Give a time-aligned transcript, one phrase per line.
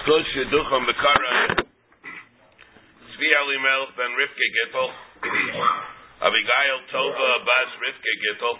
[0.00, 1.60] Skol Sheducham Bekara
[3.12, 4.88] Zvi Elimelech ben Rivke Gittel
[6.24, 8.56] Abigail Tova Bas Rivke Gittel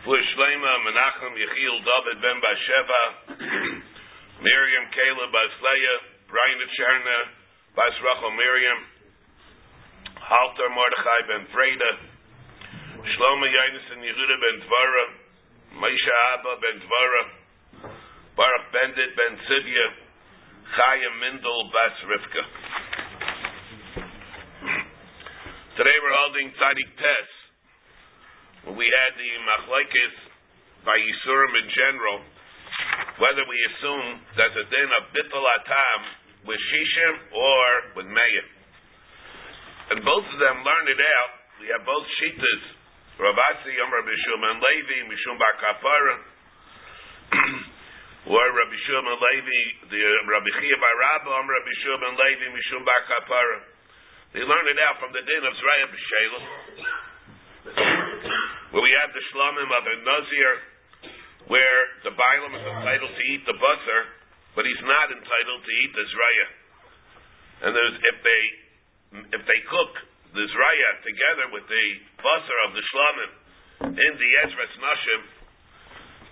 [0.00, 3.02] Fur Shlema Menachem Yechiel David ben Basheva
[4.40, 6.00] Miriam Caleb Bas Leah
[6.32, 7.18] Brian Cherna
[7.76, 8.80] Bas Rachel Miriam
[10.24, 11.92] Halter Mordechai ben Freda
[13.12, 15.04] Shlomo Yonason Yehuda ben Dvara
[15.84, 17.22] Moshe Abba ben Dvara
[18.40, 20.08] Baruch Bendit ben Sivya
[20.70, 22.42] Chaya Mindel Bas Rivka.
[25.74, 27.30] Today we're holding Tzadik Tes.
[28.62, 30.14] When we had the Machlaikis
[30.86, 32.22] by Yisurim in general,
[33.18, 36.00] whether we assume that the din of Bittul Atam
[36.46, 37.66] with Shishim or
[37.98, 38.46] with Meir.
[39.90, 41.32] And both of them learned it out.
[41.58, 42.62] We have both Shitas,
[43.18, 46.14] Ravasi, Yom Rabbi Shulman Levi, Mishum Bar
[48.28, 52.84] or Rabbi Shulman Levi, the um, Rabbi Chia Bar Rabba, Om Rabbi Shulman Levi, Mishum
[52.84, 53.58] Bar Kapara.
[54.36, 56.42] They learned it out from the din of Zraya B'Shelah,
[58.76, 60.52] where we have the Shlomim of a Nazir,
[61.48, 64.02] where the Bailam is entitled to eat the basar,
[64.52, 66.46] but he's not entitled to eat the Zraya.
[67.60, 68.42] And there's, if they
[69.34, 69.92] if they cook
[70.36, 71.86] the Zraya together with the
[72.20, 73.32] basar of the Shlomim
[73.96, 75.22] in the Ezra's Nashim,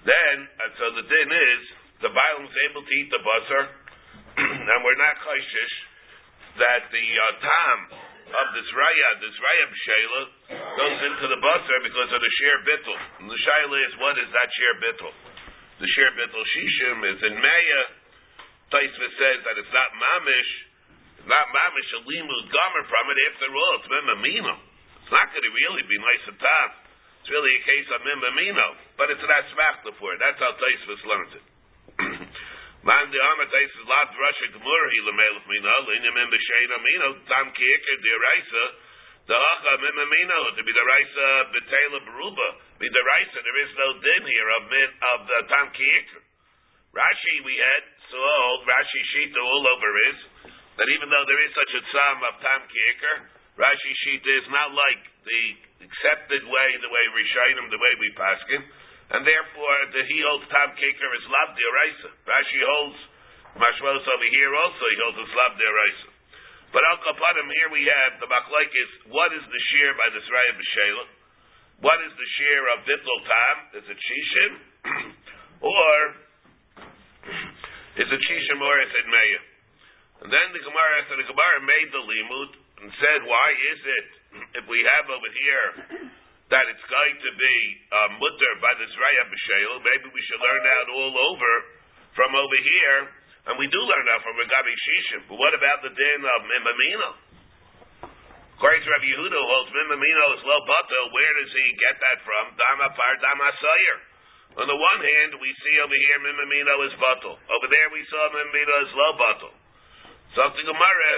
[0.06, 1.62] then, and so the din is,
[1.98, 3.64] the Bailam is able to eat the basar,
[4.70, 5.76] and we're not chayshish
[6.58, 7.78] that the uh, tam
[8.28, 10.22] of the Zraya, the Zraya B'Shela,
[10.78, 12.98] goes into the basar because of the sheer bittul.
[13.24, 15.14] And the shaila is, what is that sheer bittul?
[15.80, 17.82] The sheer bittul shishim is in Meya.
[18.68, 20.52] Taisva says that it's not mamish,
[21.18, 23.18] it's not mamish a limud gomer from it.
[23.32, 24.54] After all, it's memamino.
[25.02, 26.70] It's not going to really be nice and.
[27.24, 28.68] It's really a case of memamino,
[29.00, 30.20] but it's not smachta for it.
[30.20, 31.44] That's how Taisva learns it.
[31.98, 37.50] Man the Amat is lat Russia Gemur he lemelch mina linim in b'shein amino tam
[37.50, 38.64] kieker the raisa
[39.26, 43.88] the hacha mimamino to be the raisa betela beruba be the raisa there is no
[43.98, 46.22] din here of min of the tam kieker.
[46.94, 47.84] Rashi we had
[48.14, 48.22] so
[48.62, 50.18] Rashi shita all over is
[50.78, 53.16] that even though there is such a tzam of tam kieker,
[53.58, 55.42] Rashi shita is not like the
[55.82, 58.62] accepted way the way Rishayim the way we paskin
[59.08, 62.10] and therefore the he holds tam kaker is lab deraisa.
[62.28, 63.00] Rashi holds
[63.56, 66.08] mashmalos over here also he holds it's lab deraisa.
[66.68, 70.20] But al kapanim here we have the machlaik is what is the shear by the
[70.28, 71.04] Sraya b'shela?
[71.80, 73.56] What is the shear of vittel tam?
[73.80, 74.52] Is it shishim
[75.72, 75.94] or
[78.04, 79.40] is it shishim or is it meya?
[80.20, 82.50] And then the Gemara after the Gemara made the limud
[82.84, 84.08] and said why is it
[84.60, 85.66] if we have over here
[86.48, 87.56] that it's going to be
[87.92, 91.52] uh, mutter by the Zraya B'Sheil, maybe we should learn that all over
[92.16, 92.98] from over here,
[93.52, 95.20] and we do learn that from Regabi Shishim.
[95.28, 97.10] But what about the din of Mimamino?
[98.58, 102.18] According to Rabbi Yehuda, who holds Mimamino is low bato, where does he get that
[102.24, 102.56] from?
[102.56, 103.98] Dama par dama sayer.
[104.58, 107.36] On the one hand, we see over here Mimamino is bato.
[107.38, 109.50] Over there, we saw Mimamino is low bato.
[110.32, 111.10] So the Gemara,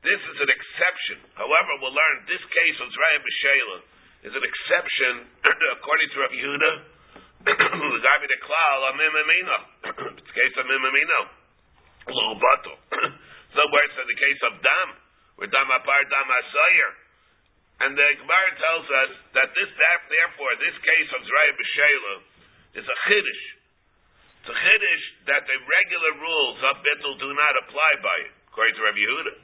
[0.00, 1.18] this is an exception.
[1.36, 3.70] However, we'll learn this case of Zraya B'Sheil
[4.26, 5.30] is an exception
[5.78, 6.72] according to Rabbi Yehuda.
[7.46, 9.58] the the klal a mimamino.
[10.18, 11.20] It's case of mimamino,
[12.10, 12.74] low bato.
[13.48, 14.88] So it's in the case of dam,
[15.40, 16.90] where dam apar dam asayer,
[17.80, 22.14] and the Gemara tells us that this therefore this case of Zraya B'Shela
[22.76, 23.44] is a chiddush.
[24.44, 28.76] It's a chiddush that the regular rules of bittul do not apply by it, according
[28.76, 29.34] to Rabbi Yehuda.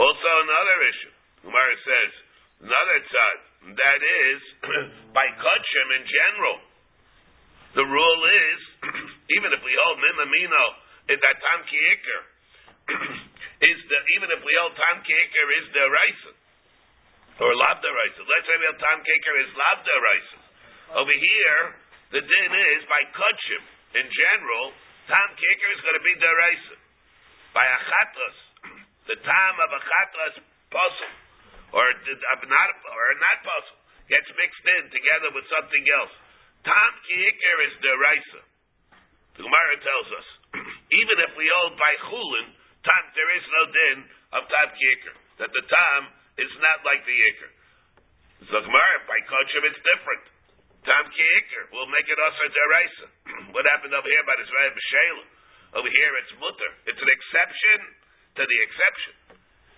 [0.00, 1.12] Also another issue.
[1.44, 2.10] Gemara says
[2.64, 3.36] another tzad
[3.74, 4.40] that is
[5.16, 6.58] by kachim in general.
[7.74, 8.60] The rule is
[9.36, 10.66] even if we hold mimamino
[11.10, 12.20] that tam kiikr
[13.70, 16.32] is the even if we hold tam kiikr is the raisa
[17.42, 18.22] or lav the raisa.
[18.22, 20.38] Let's say we hold tam kiikr is lav the raisa.
[21.02, 21.62] Over here,
[22.14, 23.62] the din is by kachim
[23.98, 24.70] in general.
[25.10, 26.76] Tam kiikr is going to be the raisa
[27.50, 28.38] by a chatras.
[29.10, 30.36] The time of a chatras
[30.70, 31.25] puzzle
[31.74, 36.14] or uh, not or not possible gets mixed in together with something else.
[36.62, 38.42] Tam kiikir is deraisa.
[39.38, 40.28] The Gemara tells us
[41.00, 42.46] even if we hold by chulin,
[42.86, 43.98] tam there is no din
[44.38, 46.00] of tam kiikir that the tam
[46.38, 47.50] is not like the ikir.
[48.46, 50.24] The Gemara by kachim it's different.
[50.86, 53.06] Tam kiikir will make it also deraisa.
[53.54, 55.24] what happened over here by the B'Shela?
[55.82, 56.70] Over here it's mutter.
[56.86, 57.78] It's an exception
[58.38, 59.25] to the exception.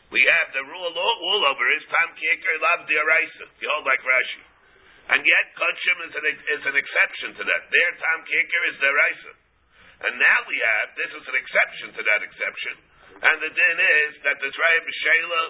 [0.08, 3.44] We have the rule all, over is tam kiker lav diaraisa.
[3.60, 4.40] You hold like Rashi,
[5.12, 7.62] and yet kachim is an is an exception to that.
[7.68, 9.32] Their tam kiker is diaraisa,
[10.08, 12.74] And now we have, this is an exception to that exception,
[13.20, 13.78] and the din
[14.08, 15.42] is that this Raya B'Shela,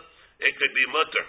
[0.43, 1.25] it could be mutter.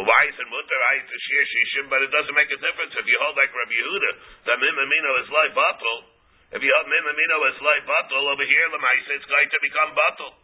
[0.00, 0.78] Why is it mutter?
[0.88, 3.52] I it's a shir shishim, but it doesn't make a difference if you hold like
[3.52, 4.10] Rabbi Yehuda
[4.48, 6.08] that mim amino is like batal.
[6.56, 9.60] If you hold mim amino is like batal over here, the lemaisa it's going to
[9.60, 10.41] become batal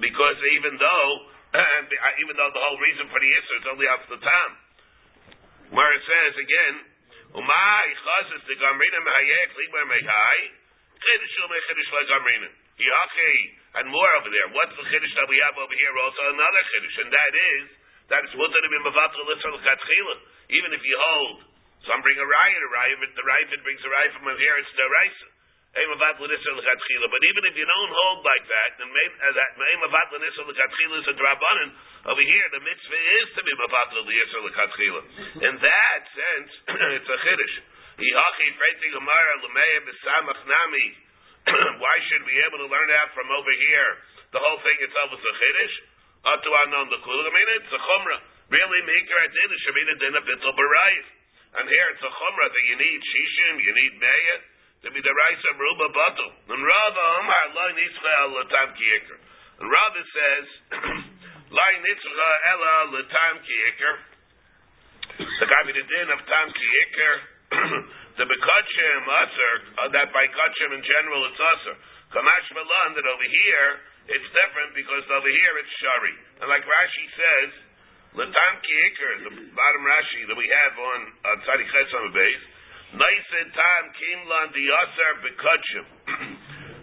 [0.00, 1.10] because even though
[1.60, 4.52] uh, even though the whole reason for the issue is only after the time,
[5.72, 6.76] where it says again.
[13.72, 14.48] And more over there.
[14.52, 15.92] What's the chiddush that we have over here?
[15.96, 17.64] Also another chiddush, and that is
[18.12, 19.24] that it's mutter to be mevatel
[20.52, 21.48] Even if you hold,
[21.88, 24.84] some bring a riot, a riot, the riot brings a riot from here, it's the
[24.84, 25.31] rice.
[25.72, 30.36] But even if you don't hold like that, then uh, that is
[31.08, 31.72] a drabanan.
[32.12, 34.04] Over here, the mitzvah is to be mavatl.
[34.04, 36.50] In that sense,
[37.00, 37.56] it's a chiddush.
[41.82, 43.90] Why should we be able to learn that from over here?
[44.36, 45.74] The whole thing itself is a chiddush.
[46.36, 48.20] Atu anon the mean, it's a chumrah.
[48.52, 52.52] Really, maker at din should be the din of bittul And here it's a chumrah
[52.52, 54.51] that you need shishim, you need meya
[54.82, 56.30] to be the rice of Ruba Batul.
[56.50, 59.16] And Rava Omar, Lai Nitzcha El Latam Kiikr.
[59.62, 60.46] And Rava says,
[61.56, 63.94] Lai Nitzcha Ela Latam Kiikr.
[65.22, 67.14] The guy with the din of Tam Kiikr,
[68.18, 69.54] the Bekachim Asr,
[69.86, 71.74] uh, that by Kachim in general it's Asr.
[72.10, 73.68] Kamash Malan, that over here,
[74.10, 76.16] it's different because over here it's Shari.
[76.42, 77.50] And like Rashi says,
[78.18, 82.44] Latam Kiikr, the bottom Rashi that we have on uh, Tzadi Chetzam base,
[82.92, 85.86] Nice time kimlan the aser bekachim.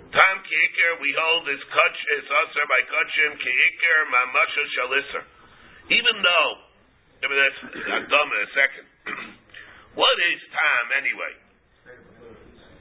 [0.09, 5.23] Tam kiikir we hold is kach is aser by kachim kiikir mamasha shaliser.
[5.93, 6.51] Even though,
[7.21, 7.61] I mean that's
[8.09, 8.85] dumb in a second.
[10.01, 11.33] what is time anyway?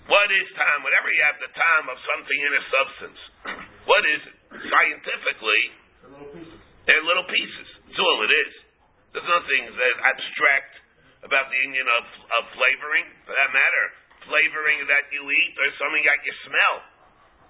[0.09, 0.81] What is time?
[0.89, 3.21] Whenever you have the time of something in a substance,
[3.93, 4.37] what is it?
[4.73, 5.63] Scientifically,
[6.89, 7.69] they're little pieces.
[7.93, 8.53] That's all it is.
[9.13, 10.88] There's nothing that abstract
[11.27, 12.05] about the union of,
[12.39, 13.85] of flavoring, for that matter,
[14.29, 16.77] flavoring that you eat or something that you smell.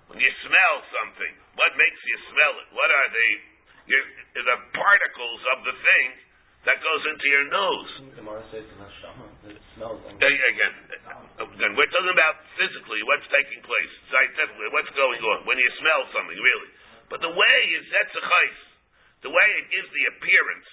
[0.09, 2.69] When you smell something, what makes you smell it?
[2.73, 3.29] What are the
[3.89, 6.09] the particles of the thing
[6.65, 7.91] that goes into your nose?
[10.17, 10.75] Again,
[11.41, 16.03] again, we're talking about physically what's taking place, scientifically, what's going on when you smell
[16.13, 16.71] something, really.
[17.09, 18.57] But the way is that's a chayf.
[19.29, 20.69] The way it gives the appearance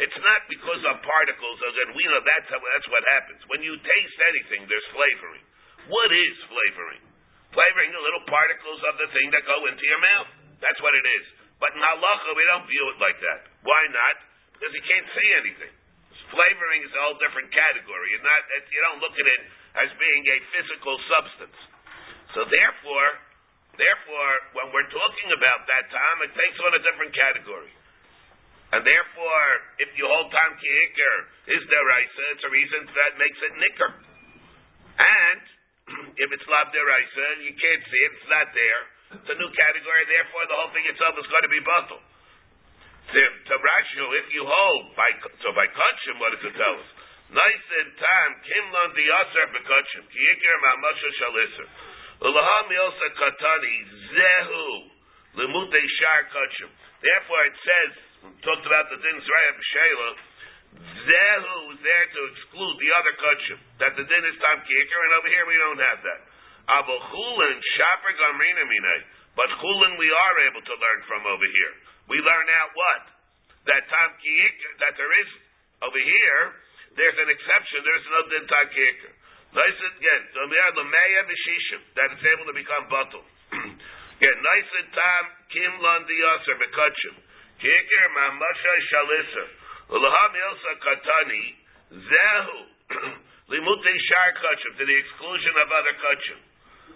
[0.00, 3.40] it's not because of particles, again, we know that's, how, that's what happens.
[3.52, 5.44] When you taste anything, there's flavoring.
[5.92, 7.02] What is flavoring?
[7.52, 10.30] Flavoring the little particles of the thing that go into your mouth.
[10.64, 11.24] That's what it is.
[11.60, 13.52] But in halacha, we don't view it like that.
[13.60, 14.16] Why not?
[14.56, 15.74] Because you can't see anything.
[16.32, 18.16] Flavoring is a whole different category.
[18.16, 18.40] You're not,
[18.72, 19.42] you don't look at it
[19.84, 21.58] as being a physical substance.
[22.32, 23.08] So therefore,
[23.76, 27.68] therefore, when we're talking about that time, it takes on a different category.
[28.72, 29.48] And therefore,
[29.84, 31.16] if you hold Tam Ki'ikr,
[31.52, 33.90] is deraisa, it's a reason that makes it nicker.
[34.96, 35.42] And
[36.22, 38.82] if it's Lav deraisa, you can't see it, it's not there.
[39.12, 42.00] It's a new category, therefore the whole thing itself is going to be bottled.
[43.12, 45.10] To Rashu, if you hold, by,
[45.44, 46.88] so by Kachim, what does it tell us?
[47.28, 51.68] Nice and time, Kimlon the Yasser Bekachim, Ki'ikr Ma'amasha Shalisser.
[52.24, 53.76] Ulaham Milsa Katani,
[54.16, 54.64] Zehu,
[55.44, 56.72] Lemute Shar Kachim.
[57.02, 57.90] Therefore it says,
[58.46, 60.10] talked about the din Zraya B'Shela,
[60.72, 65.12] Zehu is there to exclude the other kachim, that the din is Tam Kiker, and
[65.18, 66.20] over here we don't have that.
[66.80, 69.04] Abu Chulin, Shaper Gamrina Mine.
[69.34, 71.74] But Chulin we are able to learn from over here.
[72.08, 73.02] We learn out what?
[73.66, 75.28] That Tam Kiker, that there is,
[75.82, 76.40] over here,
[76.94, 79.12] there's an exception, there's no din Tam Kiker.
[79.52, 80.22] Nice again,
[81.92, 83.20] that it's able to become bottle.
[84.22, 87.14] Again, nice and tam kim lan diyaser bekachim.
[87.60, 89.44] Kikir mamasha shalisa.
[89.92, 91.44] Ulaham ilsa katani.
[91.92, 92.60] Zehu.
[93.52, 94.72] Limute shar kachim.
[94.80, 96.40] To the exclusion of other kachim.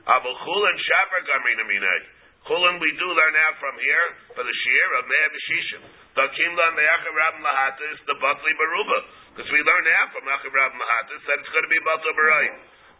[0.06, 2.02] Abu chulin shaper gamrina minay.
[2.46, 4.06] Chulin we do learn out from here
[4.38, 5.82] for the shear of Me'ah B'Shishim.
[6.14, 8.98] Takim la Me'achim Rab Mahatis, the Batli Baruba.
[9.34, 12.48] Because we learn out from Achim Rab Mahatis that it's going to be Batli Barai.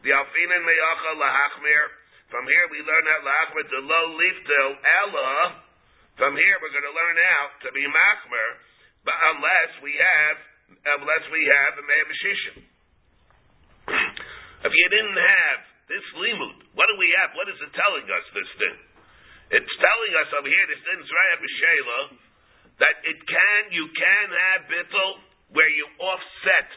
[0.02, 1.84] The Alfinin Me'acha Lahachmir.
[2.26, 5.62] From here we learn out Lahachmir to Lo Liftel Ella.
[6.18, 8.49] From here, we're going to learn out to be machmer,
[9.04, 10.37] but unless we have,
[10.97, 12.56] unless we have a me'abishishim.
[14.66, 17.37] if you didn't have this limud, what do we have?
[17.38, 18.25] What is it telling us?
[18.35, 18.76] This thing,
[19.61, 22.00] it's telling us over here, this thing Zraya B'Shela,
[22.80, 25.11] that it can, you can have bittul
[25.54, 26.68] where you offset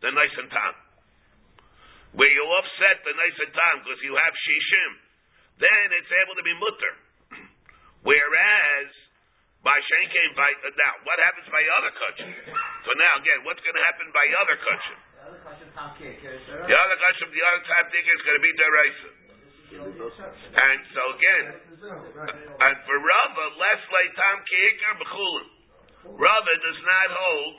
[0.00, 0.85] the nice and tam.
[2.16, 4.90] Where you offset the nicer time because you have shishim,
[5.60, 6.94] then it's able to be mutter.
[8.08, 8.88] Whereas
[9.60, 12.32] by shenkein by uh, now, what happens by other kachim?
[12.88, 14.98] So now again, what's going to happen by other kachim?
[16.64, 19.10] The other kachim, the other type thing is going to be deraisa.
[19.76, 25.46] And so again, and for Rava, less like tam kiikar b'chulim.
[26.16, 27.54] Rava does not hold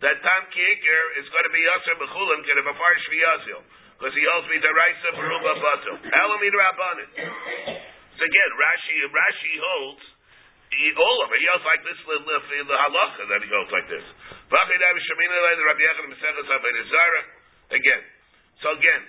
[0.00, 3.60] that tam kiikar is going to be yasser b'chulim can have a farish v'yazil
[3.98, 5.92] because he holds me deraisa beruba bato.
[6.06, 7.10] Elamid rabbanin.
[8.14, 10.06] So again, Rashi Rashi holds
[10.70, 11.42] he, all of it.
[11.42, 14.06] He holds like this the, the, the halacha that he holds like this.
[17.68, 18.02] Again,
[18.62, 19.02] so again,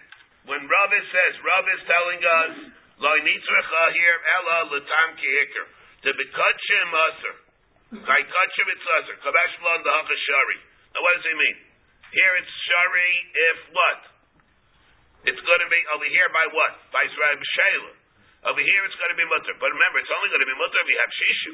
[0.48, 2.53] when Rav says, Rav is telling us,
[3.00, 5.65] Lo nitzrecha here, ella l'tam ki'ikr,
[6.03, 7.36] to be kachim aser,
[8.03, 10.60] kai kachim it's aser, kabash blon the shari.
[10.91, 11.58] Now what does he mean?
[12.12, 14.18] Here it's shari if what?
[15.27, 16.73] It's going to be over here by what?
[16.95, 17.91] By Israel Shayla.
[18.47, 19.51] Over here it's going to be mutter.
[19.59, 21.53] But remember, it's only going to be mutter if we have shishu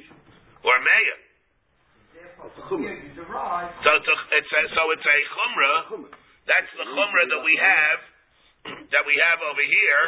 [0.70, 1.18] or meya.
[3.82, 5.80] So it's a, so it's a chumrah.
[6.46, 8.00] That's the chumrah that we have
[8.94, 10.04] that we have over here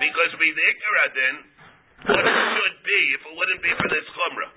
[0.00, 1.36] because we the ikkaradin.
[2.02, 4.50] What it should be if it wouldn't be for this chumrah?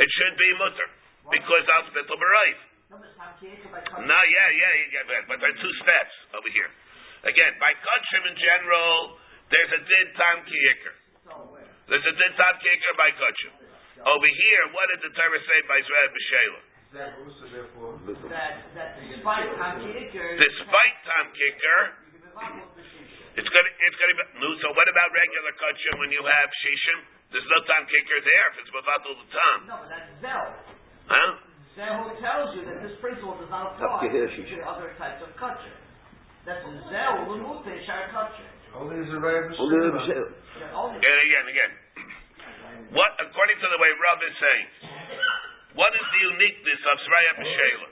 [0.00, 0.88] It should be mutter
[1.28, 1.62] because
[1.92, 2.58] spitul b'rayv.
[4.02, 6.66] No, yeah, yeah, yeah, but there are two steps over here.
[7.20, 9.20] Again, by kachim in general,
[9.52, 10.94] there's a din tam kiyikr.
[11.88, 13.52] There's a din tam kiyikr by kachim.
[14.00, 16.62] Over here, what did the Torah say by Israel B'Shelah?
[16.90, 17.12] That,
[18.72, 21.80] that despite tam kiyikr, Despite tam kiyikr,
[23.36, 24.48] it's gonna it's gonna be no.
[24.64, 26.98] So what about regular kachim when you have shishim?
[27.36, 29.60] There's no tam kiyikr there if it's all the time.
[29.68, 30.46] no, but that's zel.
[31.04, 31.30] Huh?
[31.76, 35.89] Zel tells you that this principle does not apply to other types of kachim.
[36.44, 38.48] That's zel l'mute shar kachim.
[38.74, 41.72] Only is a Rebbe Yeah, only- And again, again.
[42.94, 44.66] What according to the way Rav is saying,
[45.74, 47.90] what is the uniqueness of Sraya B'Shelah?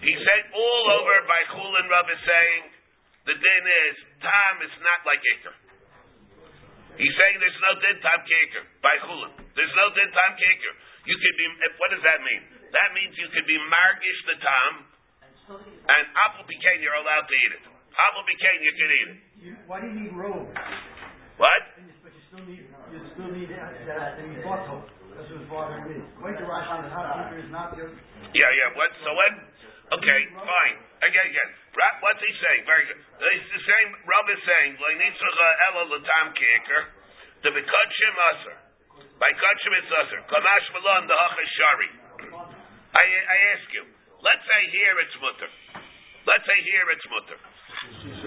[0.00, 2.62] He said all over by Chulin Rav is saying
[3.26, 5.54] the din is time is not like Iker.
[6.96, 9.32] He's saying there's no din time kicker by Chulin.
[9.54, 10.74] There's no din tam kicker.
[11.06, 11.46] You could be.
[11.78, 12.42] What does that mean?
[12.72, 14.72] That means you could be margish the tam,
[15.50, 17.64] and still think it's- and apple pecan you're allowed to eat it.
[17.90, 19.18] Apple pecan you can eat it.
[19.42, 20.46] You, why do you need robe?
[21.42, 21.62] What?
[22.06, 24.46] But you still need, you still need that, that, that you.
[24.46, 25.98] That's what's bothering me.
[26.22, 26.90] Wait to rush on the
[27.34, 27.90] is not your,
[28.32, 28.78] Yeah, yeah.
[28.78, 28.88] What?
[29.02, 29.32] So what?
[30.00, 30.76] Okay, fine.
[31.02, 31.50] Again, again.
[32.00, 32.62] What's he saying?
[32.64, 33.00] Very good.
[33.02, 33.88] He's the same.
[34.06, 35.28] Rab is saying, "Leinitzcha
[35.66, 36.82] ela latam kicker
[37.42, 38.56] to be aser.
[39.18, 40.20] By kachim it's aser.
[40.30, 41.16] Kamash malon the
[41.58, 41.90] shari.
[42.94, 43.84] I I ask you.
[44.20, 45.50] Let's say here it's mutter.
[46.28, 47.38] Let's say here it's mutter.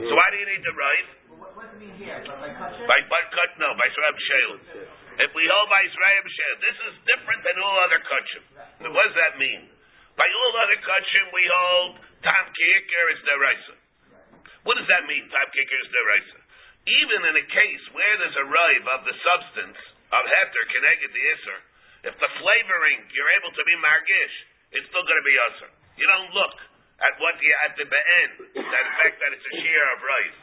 [0.10, 1.08] So why do you need the right?
[1.30, 2.18] Well, what, what does it mean here?
[2.26, 2.86] By, by kachim?
[2.90, 4.62] By by cut no by Shrab Shalem.
[5.22, 8.44] If we hold by Israel Shalem, this is different than all other kachim.
[8.82, 9.70] Now, what does that mean?
[10.18, 13.76] By all other kachim, we hold tam kicker is deraisa.
[14.66, 15.30] What does that mean?
[15.30, 16.40] Tam kicker is deraisa.
[16.90, 19.78] Even in a case where there's a rive of the substance
[20.10, 21.60] of heter connected the iser,
[22.10, 24.36] if the flavoring you're able to be margish,
[24.74, 25.72] it's still going to be usher.
[25.98, 26.56] You don't look
[27.04, 30.40] at what the at the end that fact that it's a shear of rice.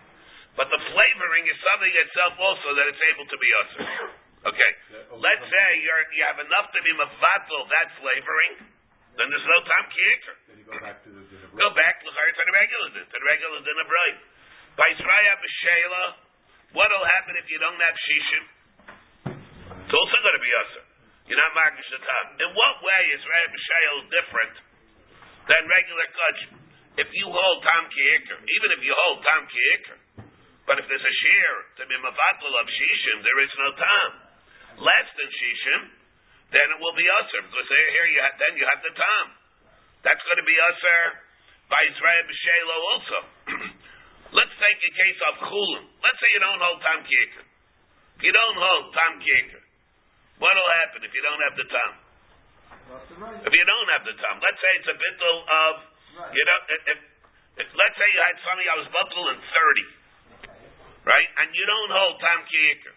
[0.59, 3.87] But the flavoring is something itself also that it's able to be usher.
[4.40, 4.73] Okay.
[5.21, 8.52] Let's say you're you have enough to be mavatal that flavoring,
[9.19, 10.37] then there's no time kicker.
[10.49, 11.49] Then you go back to the dinner.
[11.54, 14.19] Go back to the regular din, to the regular din of right.
[14.78, 16.04] By B'Shela,
[16.73, 18.45] what'll happen if you don't have shishim?
[19.85, 20.85] It's also going to be usher.
[21.26, 22.26] You're not marking the time.
[22.38, 24.54] In what way is Sraya B'Shela different
[25.47, 26.39] than regular kach?
[27.01, 29.97] If you hold Tam Ki'ikr, even if you hold Tam Ki'ikr,
[30.67, 34.13] but if there's a shear to be mavatal of shishim, there is no time.
[34.83, 35.83] Less than shishim,
[36.51, 39.29] then it will be usher because here you ha- then you have the time.
[40.03, 41.01] That's going to be usher
[41.71, 43.19] by Israel B'Shelo also.
[44.39, 45.85] Let's take a case of chulin.
[46.03, 47.45] Let's say you don't hold tam kicker.
[48.19, 49.63] If you don't hold tam kicker,
[50.39, 51.93] what'll happen if you don't have the tam?
[53.21, 55.73] If you don't have the tam, let's say it's a bittul of,
[56.33, 56.99] you know, if, if,
[57.62, 59.87] if, let's say you had something I was bittul in thirty,
[61.05, 62.97] right, and you don't hold tam kicker.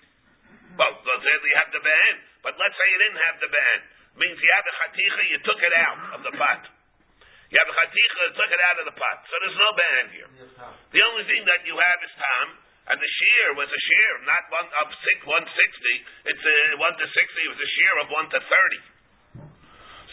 [0.74, 3.78] Well, let's say you have the ban, but let's say you didn't have the ban.
[4.14, 6.62] Means you have the chaticha, you took it out of the pot.
[7.50, 9.18] You have a chaticha, you took it out of the pot.
[9.30, 10.30] So there's no ban here.
[10.94, 12.46] The only thing that you have is tam,
[12.94, 15.96] and the shear was a shear, not one of six, one sixty.
[16.30, 17.42] It's a one to sixty.
[17.46, 18.82] It was a shear of one to thirty.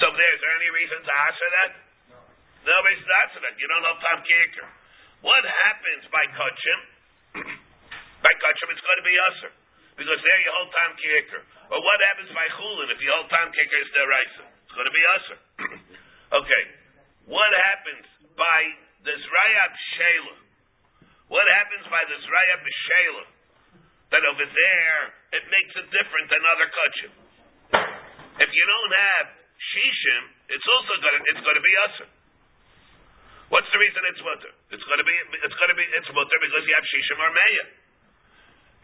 [0.01, 1.71] So there, is there any reason to answer that?
[2.65, 3.55] No reason to answer that.
[3.61, 4.69] You don't know tam kicker.
[5.21, 6.81] what happens by kachim?
[8.25, 9.53] by kachim, it's going to be usher.
[10.01, 11.41] Because there you hold time kicker.
[11.69, 14.45] Or what happens by chulin if you hold time kicker is deraisa?
[14.49, 15.39] It's going to be usher.
[16.41, 16.63] okay.
[17.29, 18.09] What happens
[18.41, 18.61] by
[19.05, 20.37] the Zrayab Shela?
[21.29, 23.25] What happens by the Zrayab Shela?
[24.17, 25.01] That over there,
[25.37, 27.13] it makes it different than other kachim.
[28.41, 32.09] If you don't have shishim, it's also going to, it's going to be usher.
[33.51, 34.53] What's the reason it's mutter?
[34.71, 37.31] It's going to be it's going to be it's mutter because you have shishim or
[37.35, 37.65] meya.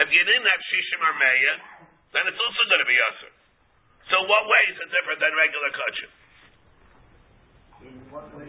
[0.03, 1.55] If you didn't have shishim or meya,
[2.13, 3.33] then it's also going to be usher.
[4.11, 6.11] So what way is it different than regular kachim?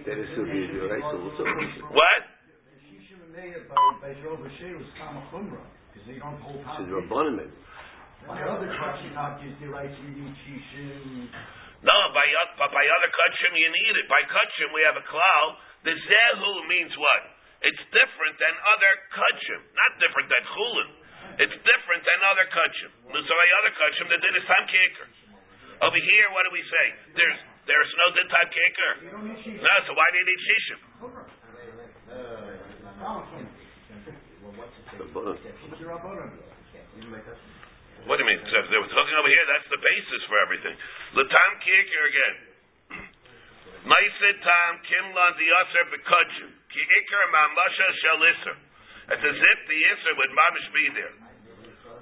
[0.10, 1.42] That is to be the right also.
[1.94, 2.22] What?
[2.90, 5.62] Shishim and Meir by, by Jerome Bashir was Kama Chumrah,
[5.94, 6.90] because they don't hold It's time.
[6.90, 7.50] a Rabbanim.
[8.26, 11.17] By other Kachim, not just you need Shishim.
[11.86, 12.26] No, by
[12.58, 14.06] by other kachim you need it.
[14.10, 15.46] By kachim we have a klal.
[15.86, 17.22] The zehu means what?
[17.62, 20.90] It's different than other kachim, not different than chulin.
[21.38, 22.92] It's different than other kachim.
[23.14, 25.08] So by other kachim, the din is tam kicker.
[25.86, 26.86] Over here, what do we say?
[27.14, 28.92] There's there's no din tam kicker.
[29.62, 30.80] No, so why do you need shishim?
[38.08, 38.42] What do you mean?
[38.48, 40.76] So if they were talking over here, that's the basis for everything.
[41.18, 42.38] Latam kicker again.
[43.90, 46.50] Maisid tam kimlan the yasser bekudshim.
[46.70, 48.58] Ki ikar mamasha shel isser.
[49.18, 51.16] It's as if the isser would mamish be there.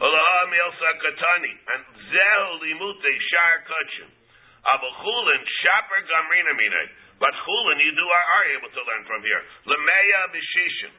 [0.03, 1.53] Olaha milsa katani.
[1.63, 1.81] And
[2.12, 4.10] zehu limute shar kudshim.
[4.67, 6.84] Abu chulin shaper gamrina mine.
[7.15, 9.43] But chulin you do are, are able to learn from here.
[9.63, 10.93] Lemeya b'shishim.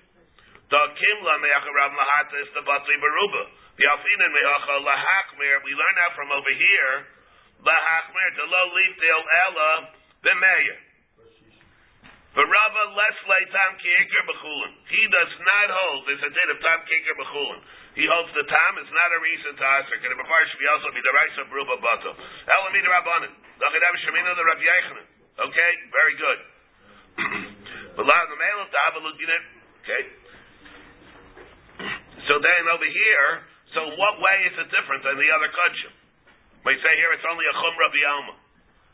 [0.73, 3.43] The kimla me'acha rav mahata is the batli baruba.
[3.77, 5.61] The alfinin me'acha lahachmir.
[5.69, 7.13] We learn that from over here.
[7.67, 9.71] Lahachmir to lo leafdale ella
[10.23, 10.77] b'meya.
[12.39, 14.73] Barava less lay tam kiker b'chulin.
[14.87, 16.07] He does not hold.
[16.07, 17.61] There's a din of tam kiker b'chulin.
[17.99, 18.71] He holds the tam.
[18.79, 19.89] It's not a reason to ask.
[19.99, 22.13] Can it be also be the rice of bruba bato?
[22.15, 23.33] Elamid rabbanim.
[23.35, 25.07] Lachadav shemina the Rav Yechanan.
[25.49, 26.39] Okay, very good.
[27.97, 29.45] But la the male of the at
[29.81, 30.03] okay.
[32.29, 33.29] So then over here,
[33.73, 35.96] so what way is it different than the other kachim?
[36.67, 38.35] We say here it's only a chumrah b'yalma.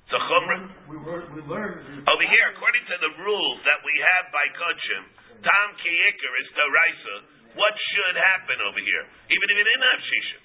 [0.04, 0.60] It's a chumrah.
[0.92, 2.04] We were, we learned.
[2.04, 5.02] Over here, according to the rules that we have by kachim,
[5.40, 7.16] tam kiyikar is deraisa.
[7.56, 9.04] What should happen over here?
[9.32, 10.42] Even if you didn't have shishim,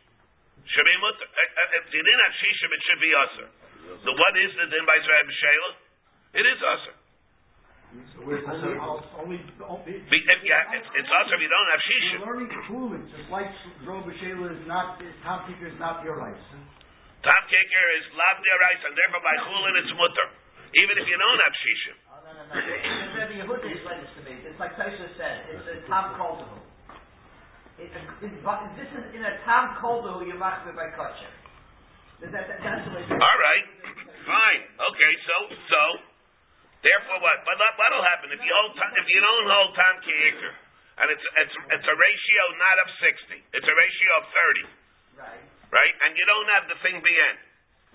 [0.71, 1.27] should be mutter.
[1.27, 3.47] Uh, uh, If you didn't have shishim, it should be usher.
[4.03, 5.69] So what is the din by Zerah B'Shela?
[6.35, 6.95] It is usher.
[8.19, 9.95] Only, only, only.
[10.11, 12.19] Be- If you it's, it's usher if you don't have shishim.
[12.19, 13.47] We're learning Chulin, just like
[13.83, 16.43] Jerome Bashir is not, Tom Kicker is not your rights.
[17.25, 20.27] Top kicker is lav rice, and therefore by chulin it's mutter.
[20.75, 21.95] Even if you don't have shishim.
[22.11, 22.55] Oh, no, no, no.
[22.59, 24.35] Rabbi Yehuda explained this to me.
[24.43, 25.47] It's like Taisha said.
[25.47, 26.59] It's a Tom Koldahu.
[27.79, 30.59] It, it, but this is in a Tom Koldahu you're by
[30.97, 31.31] kosher.
[32.19, 32.57] That, that.
[32.65, 33.65] All right,
[34.25, 34.61] fine.
[34.73, 35.35] Okay, so
[35.69, 35.81] so
[36.81, 37.45] therefore what?
[37.45, 40.53] But what- what'll happen if you hold if you don't hold Tom Kicker,
[40.97, 44.65] and it's it's it's a ratio not of sixty, it's a ratio of thirty,
[45.13, 45.45] Right.
[45.71, 45.93] Right?
[46.07, 47.35] And you don't have the thing bien.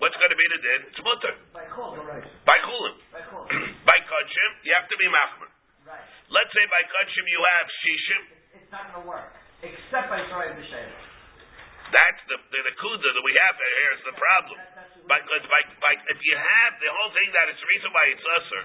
[0.01, 0.79] What's going to be the din?
[0.89, 2.29] It's mutter By rights.
[2.43, 2.95] by chulin.
[3.85, 5.49] By kachim, you have to be machmer.
[5.85, 6.01] Right.
[6.33, 8.21] Let's say by kachim you have shishim.
[8.57, 9.31] It's not going to work.
[9.63, 10.89] Except by Zerah B'Shem.
[11.93, 14.57] That's the the, the kuda that we have here is the problem.
[15.05, 18.25] Because by, by if you have the whole thing that it's the reason why it's
[18.41, 18.63] usher,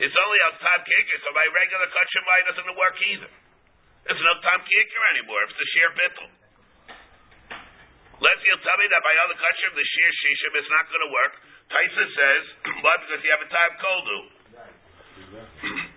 [0.00, 1.18] it's only on top kicker.
[1.26, 3.30] So by regular kachim, why doesn't it work either?
[4.06, 5.44] There's no top kicker anymore.
[5.44, 6.28] It's the sheer bittel.
[8.20, 11.12] Let's you'll tell me that by other kachim the sheer shishim is not going to
[11.12, 11.32] work.
[11.72, 12.42] Taisa says,
[12.84, 13.00] what?
[13.08, 14.18] Because you have a time koldu.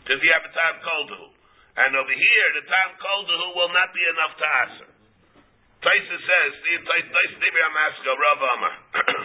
[0.08, 1.36] Because you have a time koldu.
[1.84, 4.90] And over here, the time koldu will not be enough to answer.
[5.84, 8.76] Taisa says, Taisa Dibi Amaska, Rav Amar.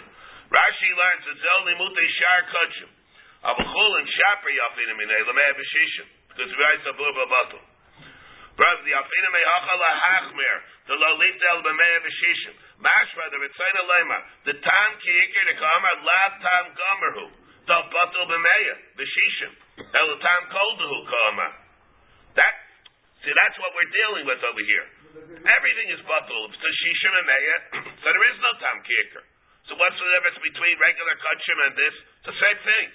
[0.58, 2.90] Rashi learns it's only mute shar kachim.
[3.46, 6.08] Abuchul and shaper yafina minay lemei b'shishim.
[6.34, 7.62] Because we write sabur babatul.
[8.58, 9.90] The hachala.
[10.90, 12.54] The litel b'mei b'shishim.
[12.82, 13.38] Mashma the.
[14.50, 14.90] The tam
[16.74, 17.30] gomerhu.
[17.66, 18.66] The batul b'mei
[18.98, 19.54] b'shishim.
[19.94, 20.18] El.
[22.34, 22.54] That,
[23.22, 24.86] see that's what we're dealing with over here.
[25.38, 26.50] Everything is batul.
[26.50, 27.56] The shishim and meya.
[28.02, 29.22] So there is no tam kicker.
[29.70, 31.94] So what's the difference between regular kachim and this?
[31.94, 32.86] It's the same thing.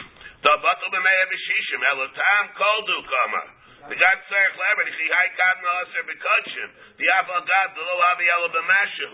[0.41, 3.43] the batul b'meya b'shishim elotam kol du kama.
[3.89, 8.25] The God tzarech leber the chihai kad na'aser b'kachim the aval gad the lo havi
[8.29, 9.09] elo b'mashu.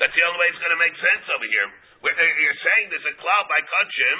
[0.00, 1.68] That's the only way it's going to make sense over here.
[2.00, 4.18] Where you're saying there's a cloud by kachim.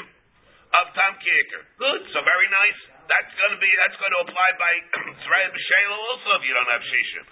[0.73, 1.63] of Tam Kicker.
[1.77, 2.81] Good, so very nice.
[3.05, 4.73] That's going to be that's going to apply by
[5.21, 7.25] Tzraya B'Shela also if you don't have Shishim.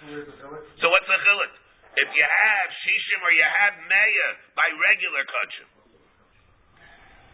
[0.77, 1.53] So what's the chilik?
[2.05, 5.67] If you have Shishim or you have Meya by regular Kachim,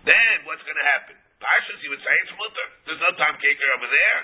[0.04, 1.16] then what's going to happen?
[1.42, 2.68] Parshas, you would say it's mutter.
[2.90, 4.20] There's no time Kicker over there.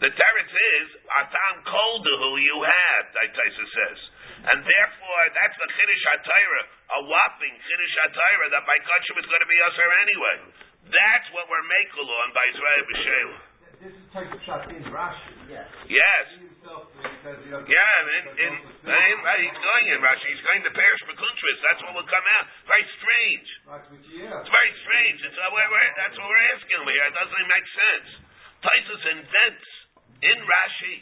[0.00, 4.00] The teretz is Atam who you have, Taisa says.
[4.40, 9.44] And therefore, that's the Chiddush HaTorah, a whopping Chiddush HaTorah that by Kachim is going
[9.44, 10.36] to be Yasser anyway.
[10.88, 13.38] That's what we're making on by Israel B'Shela.
[13.84, 15.52] This is type of shot in Rashi.
[15.52, 15.68] Yes.
[15.84, 16.49] Yes.
[16.70, 20.26] Yeah, in, in, in, he's going in Rashi.
[20.30, 21.58] He's going to perish for countries.
[21.60, 22.44] That's what will come out.
[22.64, 23.48] Very strange.
[24.40, 25.18] It's very strange.
[25.26, 27.06] It's, uh, we're, we're, that's what we're asking over here.
[27.10, 28.08] It doesn't make sense.
[28.64, 29.66] Taisus invents
[30.24, 30.96] in Rashi.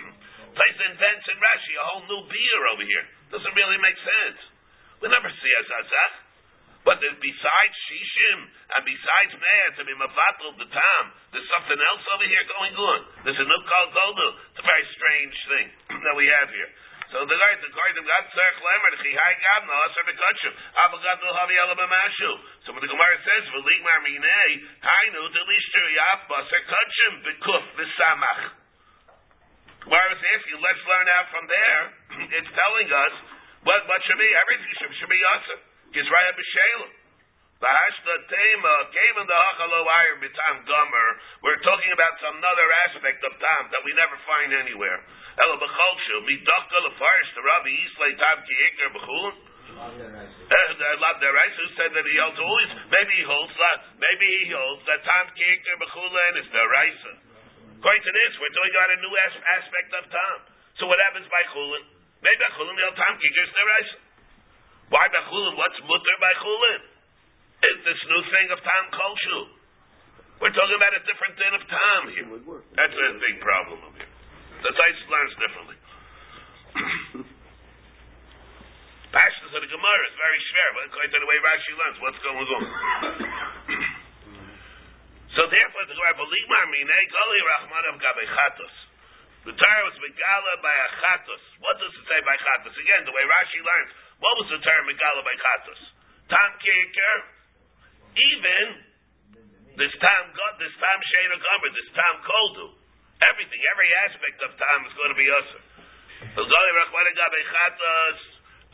[0.58, 3.04] Taisus invents in Rashi a whole new beer over here.
[3.34, 4.40] Doesn't really make sense.
[5.00, 6.12] We never see a zazach.
[6.80, 11.04] But besides Shishim and besides Meir to be Mavatl the Tam,
[11.36, 12.98] there's something else over here going on.
[13.28, 14.28] There's a new Kal Goldu.
[14.48, 15.66] It's a very strange thing
[16.08, 16.70] that we have here.
[17.12, 20.52] So the guy, the guy, the God Tzarech Lemer, the Chihai Gab, no Aser Bekachim,
[20.56, 22.32] Abba Gab no Havi Ela B'Mashu.
[22.64, 28.40] So when the Gemara says, V'lig Mar Minei, Hainu, Delishter Yaf Baser Kachim, Bekuf V'Samach.
[29.84, 31.80] Gemara is asking, let's learn out from there.
[32.40, 33.14] it's telling us
[33.66, 35.69] what, what should be, everything should, should be Yasser.
[35.90, 36.92] Gizraya B'Shalem.
[37.60, 41.08] Bahashta Tema came in the Hachalo Iron Bitam Gomer.
[41.44, 45.02] We're talking about some other aspect of Tam that we never find anywhere.
[45.34, 49.34] Ela B'Cholshu, Midokka Lefarish, the Rabbi Yislay Tam Ki Iker B'Chulun.
[49.70, 54.54] Eh, Lab Derais, who said that he holds always, maybe he holds that, maybe he
[54.54, 57.12] holds that Tam Ki Iker B'Chulun is the Raisa.
[57.82, 60.36] According to this, we're talking about a new as- aspect of Tam.
[60.78, 61.82] So what happens by Chulun?
[62.22, 64.08] Maybe by Chulun, the Tam Ki Iker is the.
[64.90, 65.54] Why by Chulun?
[65.54, 66.82] What's mutter by Chulun?
[67.62, 69.54] It's this new thing of Tam Kolshu.
[70.42, 72.26] We're talking about a different thing of Tam here.
[72.74, 74.10] That's a big problem over here.
[74.66, 75.78] The Tais learns differently.
[79.14, 82.18] Pashtas of the Gemara is very schwer, but according to the way Rashi learns, what's
[82.26, 82.62] going on?
[85.38, 88.89] so therefore, the Gemara, Belimar minei goli rachman of gabechatos.
[89.40, 91.44] The Torah was megala by achatos.
[91.64, 92.76] What does it say by chatos?
[92.76, 95.80] Again, the way Rashi learns, what was the term megala by chatos?
[96.28, 97.16] Tam kicker,
[98.20, 98.64] even
[99.80, 102.66] this time God, this time Shana Gomer, this time Koldu.
[103.20, 105.62] Everything, every aspect of time is going to be usher.
[106.36, 108.18] Goli Rachmana Gabe Chatas,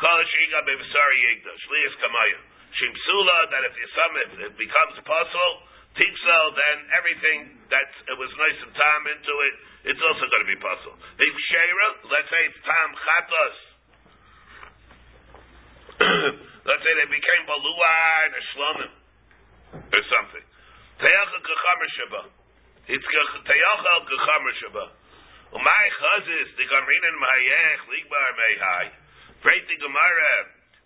[0.02, 2.40] Kol Shiga Be Visari Yigda, Shlias Kamaya.
[2.74, 5.55] Shimsula, that if you sum it, it becomes possible.
[5.96, 7.38] Tikso, then everything
[7.72, 9.54] that it was nice and time into it,
[9.92, 10.96] it's also going to be possible.
[11.16, 13.56] The Shera, let's say it's Tam Chatas.
[16.68, 18.92] let's say they became Baluai and Shlomim,
[19.88, 20.44] or something.
[21.00, 22.22] Teyachal Kachamer Sheba.
[22.92, 24.85] It's Teyachal Kachamer Sheba.
[25.56, 28.87] Umay Chazis, the Gamrinin Mahayech, Ligbar Mehai.
[29.40, 30.35] Great the Gemara,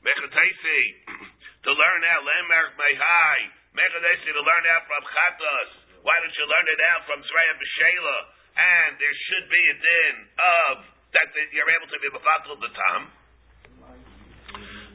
[0.06, 0.82] Mechataisi,
[1.66, 3.59] to learn out, Lemerk Mehai.
[3.80, 5.68] Mechataisi, to learn out from Chatas.
[6.04, 8.18] Why don't you learn it out from Zraya B'Shela?
[8.50, 10.74] And there should be a din of
[11.16, 13.02] that you're able to be Bafatul the Tam.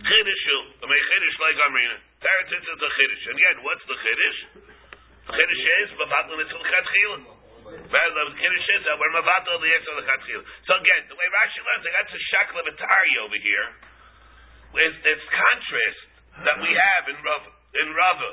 [0.05, 1.97] Chidishu, I mean Chidish like Amrina.
[2.21, 3.23] Teretz is the Chiddish.
[3.25, 4.39] And again, what's the Chiddish?
[4.53, 7.19] The Chiddish is Bafatul Mitzvah Chatchila.
[7.65, 10.41] Well, the Kiddush is that we're Mavatal the Yetzer Lechatchil.
[10.69, 13.65] So again, the way Rashi learns, I got to Shaklavatari over here.
[14.75, 16.03] Is it's contrast
[16.43, 18.29] that we have in Rava, in Rava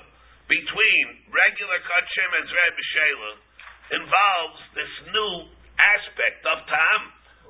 [0.53, 3.33] between regular Kachim and Zrei B'Shela
[3.97, 5.33] involves this new
[5.81, 7.01] aspect of Tam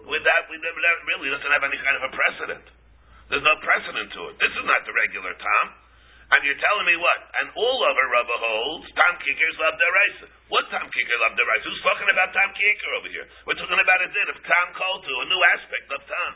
[0.07, 0.79] with that we never,
[1.11, 2.67] really doesn't have any kind of a precedent.
[3.27, 4.35] There's no precedent to it.
[4.38, 5.67] This is not the regular Tam.
[6.33, 7.21] And you're telling me what?
[7.43, 10.19] And all of our Rava holds, Tam Kickers love the rice.
[10.49, 11.62] What Tam Kicker love the rice?
[11.67, 13.27] Who's talking about Tam Kicker over here?
[13.45, 16.33] We're talking about a din of Tam Koltu, a new aspect of Tam.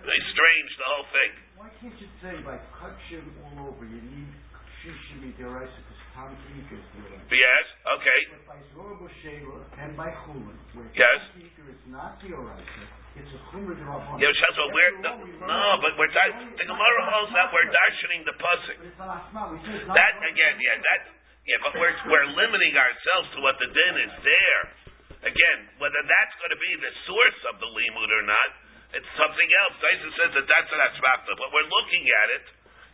[0.00, 1.30] Very strange, the whole thing.
[1.58, 4.30] Why can't you say by Kachim all over, you need
[4.78, 7.17] Shishim Midiraisa, because Tom Kika is doing it.
[7.28, 8.20] Yes, okay.
[8.48, 8.56] By
[9.84, 10.56] and by Chulin,
[10.96, 11.20] Yes.
[11.36, 12.84] Tom is not Dioraisa,
[13.20, 13.76] it's a Chumra
[14.16, 15.12] Yeah, that's what we're, no,
[15.44, 18.80] no, but we're, the Gemara holds that we're darshaning the Pusik.
[18.80, 21.00] But it's not Asma, we say it's not That, again, yeah, that,
[21.44, 24.62] yeah, but we're, we're limiting ourselves to what the din is there.
[25.28, 28.48] Again, whether that's going to be the source of the limud or not,
[28.96, 29.74] it's something else.
[29.84, 32.44] Tyson says that that's an asmachta, but we're looking at it.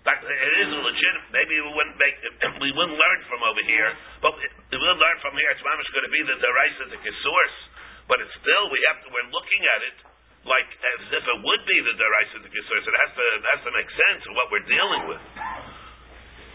[0.05, 1.33] That it is legitimate.
[1.33, 2.21] Maybe we wouldn't make.
[2.61, 3.89] We wouldn't learn from over here,
[4.21, 5.49] but we will learn from here.
[5.49, 7.57] It's mamish going to be the deraisa the source,
[8.05, 9.09] but it's still we have to.
[9.09, 9.97] We're looking at it
[10.45, 12.85] like as if it would be the deraisa the source.
[12.85, 13.25] It has to.
[13.25, 15.25] It has to make sense of what we're dealing with.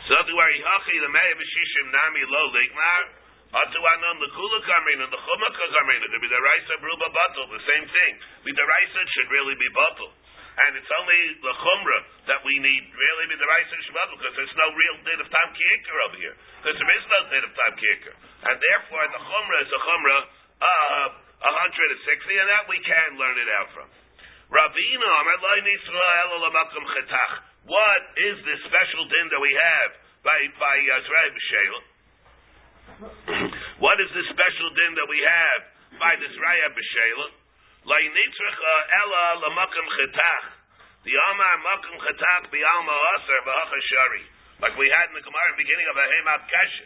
[0.05, 3.03] So the hachi the may b'shishim nami lo ligmar.
[3.49, 5.97] Atu anon the kula kamein and the chumaka kamein.
[6.05, 8.13] It could be the raisa bruba batal, the same thing.
[8.45, 10.13] The raisa should really be batal.
[10.59, 14.57] And it's only the chumra that we need really be the raisa shvatal because there's
[14.59, 16.35] no real din of tam kicker over here.
[16.59, 18.15] Because there is no din of tam kicker.
[18.43, 20.17] And therefore the chumra is a chumra
[20.59, 21.07] of
[21.39, 23.87] 160 and that we can learn it out from.
[26.91, 27.33] Chetach.
[27.69, 29.91] What is this special din that we have
[30.25, 31.81] by by uh, Yisrael B'Sheila?
[33.79, 35.61] What is this special din that we have
[36.01, 36.67] by this Raya?
[37.89, 37.97] Uh,
[41.01, 44.23] the Amar Makum Chetach B'Alma Aser Shari.
[44.61, 46.85] Like we had in the Gemara in the beginning of Ahemab Keshe.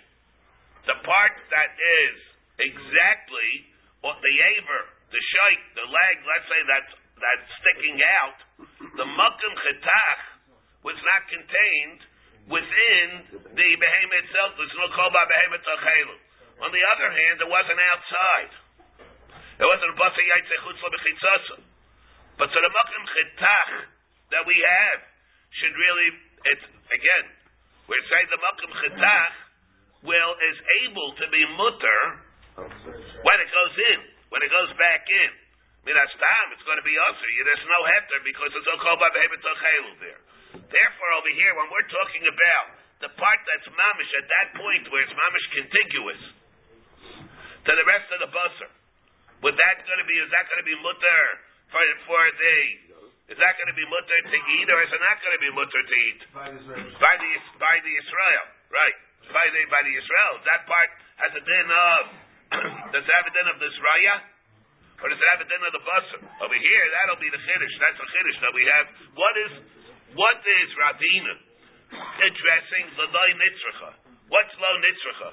[0.87, 2.15] The part that is
[2.55, 3.67] exactly
[3.99, 8.39] what the aver, the shaykh, the leg, let's say that's that's sticking out,
[8.95, 10.23] the makom chetach
[10.87, 11.99] was not contained
[12.47, 13.07] within
[13.43, 14.55] the behemoth itself.
[14.55, 16.15] There's no by behemoth achelu.
[16.63, 18.62] On the other hand, it wasn't outside.
[19.59, 21.57] It wasn't basa yaitze chutzla b'chitzasa.
[22.41, 23.71] But so the makom chetach
[24.33, 24.99] that we have
[25.61, 26.09] should really,
[26.49, 27.25] it's again,
[27.85, 29.35] we're saying the makom chetach
[30.03, 30.57] will is
[30.89, 32.01] able to be mutter
[32.57, 33.99] when it goes in,
[34.33, 35.31] when it goes back in.
[35.83, 37.29] Minas time, it's going to be usher.
[37.43, 39.43] There's no heter because it's called by behemoth
[39.99, 40.21] there.
[40.63, 42.65] Therefore, over here, when we're talking about
[43.03, 46.21] the part that's mamish at that point where it's mamish contiguous
[47.67, 48.71] to the rest of the busser,
[49.43, 50.15] would that going to be?
[50.23, 51.21] Is that going to be mutter
[51.67, 52.58] for for the?
[53.32, 55.51] Is that going to be mutter to eat, or is it not going to be
[55.51, 56.21] mutter to eat?
[56.32, 56.88] By the Israel.
[56.99, 58.97] By the by the Israel, right?
[59.32, 60.34] By the by the Israel.
[60.47, 60.89] That part
[61.27, 62.03] has a din of.
[62.93, 64.15] does it have a din of this raya?
[65.03, 66.19] Or does it have a din of the busser?
[66.39, 67.75] Over here, that'll be the chiddush.
[67.84, 68.86] That's the chiddush that we have.
[69.19, 69.51] What is
[70.15, 71.34] what is Rabina
[71.91, 73.91] addressing the low nitzracha?
[74.29, 75.29] What's low nitzracha?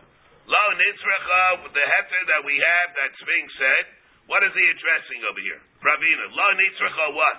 [0.50, 3.99] Low nitzracha, the heter that we have that's being said.
[4.30, 5.58] What is he addressing over here?
[5.82, 7.38] Rabina, low nitzracha, what?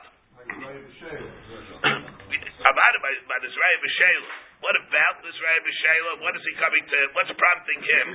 [2.62, 4.32] about it by, by this Raya B'Sheila.
[4.60, 6.19] What about this Raya?
[6.19, 6.99] What is he coming to?
[7.15, 8.08] What's prompting him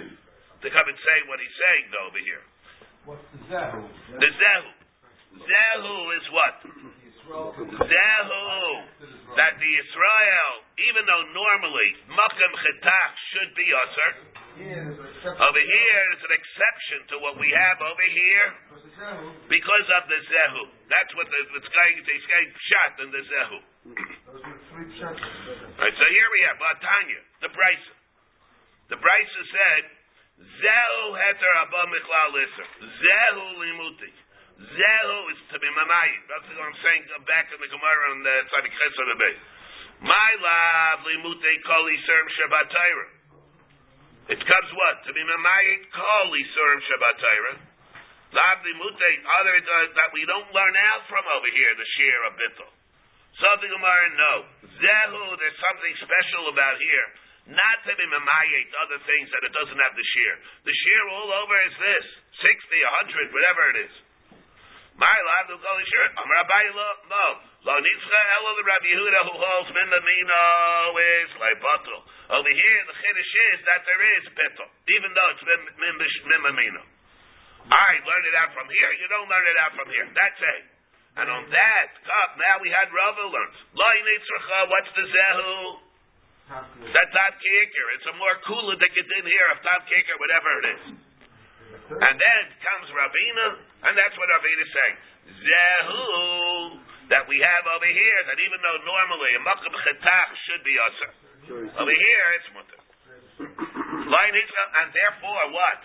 [0.61, 2.45] to come and say what he's saying though over here?
[3.09, 3.81] What's the Zehu?
[4.21, 4.71] The Zehu.
[5.41, 6.57] Zehu is what?
[7.81, 8.69] Zehu.
[9.41, 10.53] That the Israel,
[10.85, 17.37] even though normally Makam Chetach should be Usher, over here is an exception to what
[17.37, 18.49] we have over here
[19.53, 20.65] because of the Zehu.
[20.89, 23.59] That's what the, it's going, it's getting shot in the Zehu.
[25.77, 27.95] Right, so here we have Batanya, the Brisa.
[28.89, 29.83] The Brisa said,
[30.41, 32.69] Zehu heter abba michlal iser.
[32.81, 34.13] Zehu limuti.
[34.57, 36.23] Zehu is to be mamayim.
[36.33, 39.33] That's what I'm saying back in the Gemara uh, on the Tzadik Chesed the
[40.01, 43.16] My love limuti kol iserm Shabbat Torah.
[44.27, 45.07] It comes what?
[45.07, 47.57] To be mamayim kol iserm Shabbat Torah.
[48.35, 49.57] Lav limuti, other
[49.95, 52.71] that we don't learn out from over here, the shear of Bittel.
[53.39, 54.35] So the Gemara, no.
[54.67, 57.07] Zehu, there's something special about here.
[57.55, 60.35] Not to be mamayit other things that it doesn't have the shear.
[60.67, 62.07] The shear all over is this.
[62.43, 63.95] 60, 100, whatever it is.
[64.97, 66.09] My love will go sure.
[66.17, 67.27] I'm Rabbi Lo, no.
[67.69, 70.43] Lo nitzcha elo the Rabbi Yehuda who holds mimamino
[70.97, 72.01] is like bottle.
[72.33, 76.81] Over here the chiddush is that there is bittul, even though it's mimamino.
[77.69, 78.91] I learned it out from here.
[78.97, 80.07] You don't learn it out from here.
[80.17, 80.65] That's it.
[81.17, 81.89] And on that,
[82.41, 83.57] now we had Rava learns.
[83.77, 84.37] Lo nitzcha.
[84.41, 85.53] Uh, what's the zehu?
[86.47, 87.87] That top kicker.
[88.01, 90.85] It's a more cooler that get in here of top kicker, whatever it is.
[91.87, 93.47] And then comes Ravina,
[93.87, 94.97] and that's what Ravina is saying.
[95.27, 96.03] Zehu
[97.15, 101.13] that we have over here, that even though normally a makom chetach should be usher,
[101.79, 102.81] over here it's mutter.
[103.37, 105.81] Uh, and therefore what?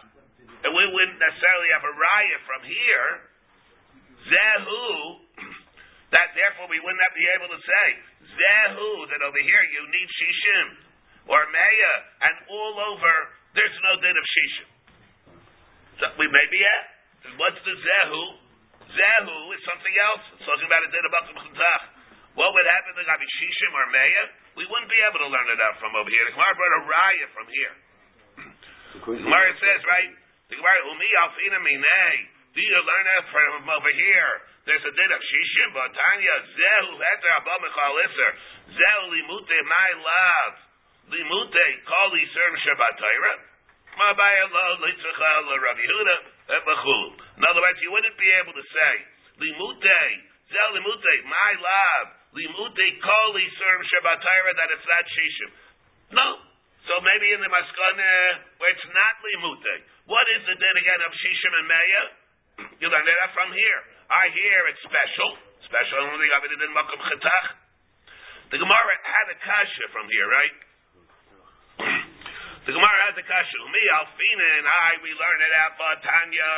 [0.66, 3.10] And we wouldn't necessarily have a raya from here.
[4.26, 4.86] Zehu
[6.16, 7.88] that therefore we wouldn't be able to say
[8.26, 10.68] Zehu that over here you need shishim
[11.30, 11.94] or meya,
[12.26, 13.14] and all over
[13.54, 14.70] there's no din of shishim.
[16.02, 16.84] So we may be at.
[17.38, 18.24] What's the zehu?
[18.90, 20.24] Zehu is something else.
[20.34, 21.84] It's talking about a din about the chutach.
[22.34, 24.24] What would happen to Gabi Shishim or Meya?
[24.58, 26.26] We wouldn't be able to learn it out from over here.
[26.26, 27.76] The Gemara brought a raya from here.
[28.98, 30.12] The Gemara says, right?
[30.50, 32.18] The Gemara, Umi alfina minei.
[32.58, 34.32] Do you learn it from over here?
[34.66, 38.32] There's a din of Shishim, but Tanya, Zehu heter abba mechal iser.
[38.74, 40.56] Zehu limute my love.
[41.14, 43.51] Limute kol iser Shabbat Torah.
[47.38, 48.94] In other words, you wouldn't be able to say,
[49.40, 50.02] Limute,
[50.52, 55.52] Zel Limute, my love, Limute Koli Serm Shabbatayra, that it's not Shishim.
[56.12, 56.52] No.
[56.90, 58.14] So maybe in the maskana
[58.58, 59.76] where it's not limute.
[60.10, 62.04] What is the din again of shishim and meya?
[62.82, 63.80] You learn that from here.
[64.10, 65.30] I hear it's special.
[65.70, 67.48] Special only of it in makom chetach.
[68.50, 70.56] The Gemara had a kasha from here, right?
[72.62, 73.58] The Gemara has a kasha.
[73.74, 76.54] Me, Alfina, and I, we learn it out Batanya.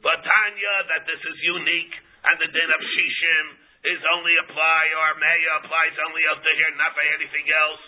[0.00, 3.44] Batanya that this is unique, and the din of shishim
[3.92, 7.84] is only apply or meya applies only up to here, not by anything else.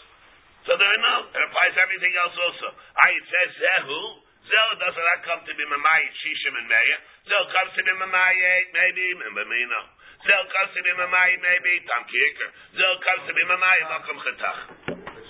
[0.69, 2.77] So there I know it applies everything else also.
[2.77, 4.03] I it says zehu.
[4.41, 6.99] Zehu does not come to be mamayit shishim and meya.
[7.25, 9.07] Zehu comes to be mamayit maybe.
[9.17, 12.49] Zehu comes to be mamayit maybe tam kicker.
[12.77, 14.59] Zehu comes to be mamayit makom chetach.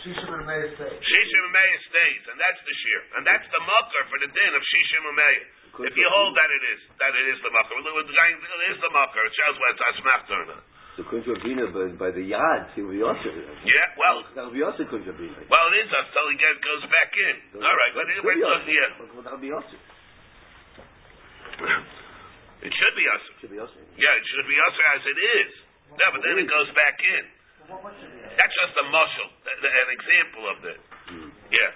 [0.00, 0.66] Shishim and Meir.
[0.72, 4.62] Shishim and stays, and that's the shear, and that's the mucker for the din of
[4.64, 5.18] shishim and.
[5.70, 7.86] If you hold that it is, that it is the mucker, it
[8.74, 9.22] is the mucker.
[9.22, 10.64] It shows whether it's asmachta or not.
[11.00, 11.08] Have
[11.40, 13.30] been by, by the yard, he be also.
[13.64, 14.20] Yeah, well,
[14.52, 15.32] be also been.
[15.48, 17.62] well, it is until he get, goes back in.
[17.62, 18.90] All right, but we're talking here.
[22.60, 22.68] That would be also.
[22.68, 23.22] It should be us.
[23.40, 23.76] Should be also.
[23.96, 25.50] Yeah, it should be us as it is.
[25.96, 27.24] No, but then it goes back in.
[27.66, 28.36] What, what should be it?
[28.36, 30.80] That's just a muscle, an example of it.
[31.08, 31.28] Hmm.
[31.50, 31.70] Yeah.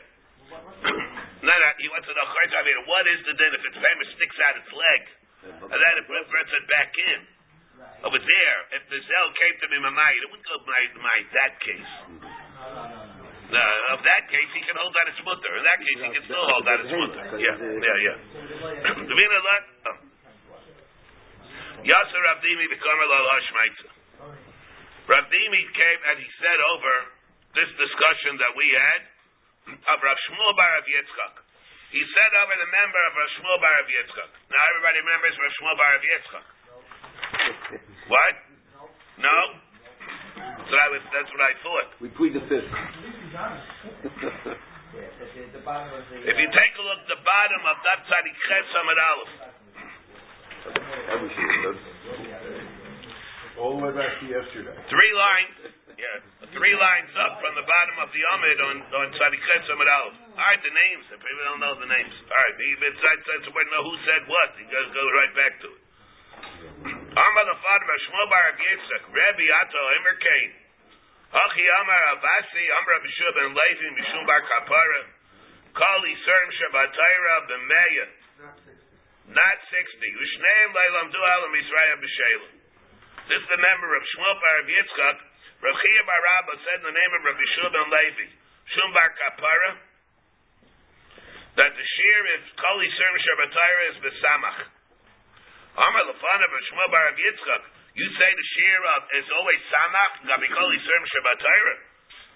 [1.43, 4.09] no, no, he wants to know, I mean, what is the din if it's famous
[4.15, 5.03] sticks out its leg?
[5.45, 7.21] And then it puts it back in.
[7.75, 8.07] Right.
[8.07, 11.53] Over there, if the Zell came to me, Mamai, it wouldn't go my, my that
[11.61, 11.93] case.
[13.51, 15.53] No, of that case, he can hold that as mutter.
[15.53, 17.25] In that case, he can still hold that as mutter.
[17.37, 18.17] Yeah, yeah, yeah.
[19.05, 19.39] Davina
[21.85, 23.89] Yasser Rabdimi B'Kamer Lal Hashmaitza.
[25.05, 26.95] Rabdimi came and he said over
[27.53, 29.01] this discussion that we had
[29.69, 31.45] of Rav Shmuel Bar of Yitzchak.
[31.93, 34.31] He said over the member of Rav Shmuel Bar of Yitzchak.
[34.49, 36.47] Now everybody remembers Rav Shmuel Bar of Yitzchak.
[38.09, 38.35] What?
[39.21, 39.37] No?
[40.65, 41.89] So that was, that's what I thought.
[42.01, 42.65] We plead the fifth.
[46.25, 49.54] If you take a look at the bottom of that Tzadik Ches Aleph,
[53.61, 54.73] All the way back to yesterday.
[54.89, 55.57] three lines,
[56.01, 56.25] yeah,
[56.57, 60.17] three lines up from the bottom of the Amid on, on Ches Samad Aleph.
[60.33, 62.17] All right, the names, if people don't know the names.
[62.33, 64.57] All right, it's, it's, we know who said what.
[64.57, 65.85] You guys go right back to it.
[67.13, 70.51] Amar the father of Shmuel Bar of Yitzchak, Rabbi Ato Emer Kain.
[71.29, 75.13] Achi Amar Avasi, Amar Bishub ben Levi, Mishum Bar Kapara.
[75.77, 78.24] Kali Serm Shabbatayra B'meya.
[79.25, 79.73] Not 60.
[79.73, 82.45] Ushneim Alam Yisrael.
[83.25, 85.17] This is the member of Shmuel Bar of Yitzchak.
[85.65, 88.27] Rav Chia Bar Rabba said in the name of Rabbi Shub ben Levi,
[88.77, 89.71] Shum Bar Kapara,
[91.57, 94.59] that the shear is Kali Serm Shabbatayra is B'Samach.
[95.73, 97.63] Amar Lefanav of Shmuel Bar of Yitzchak.
[97.97, 101.75] You say the shear of is always Samach, Gabikoli Serm Shabbatayra.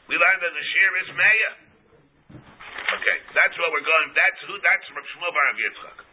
[0.09, 1.53] We learned that the shear is Meya.
[2.97, 4.09] Okay, that's what we're going.
[4.17, 4.57] That's who.
[4.57, 6.08] That's from Shmuel Bar of Yitzchak.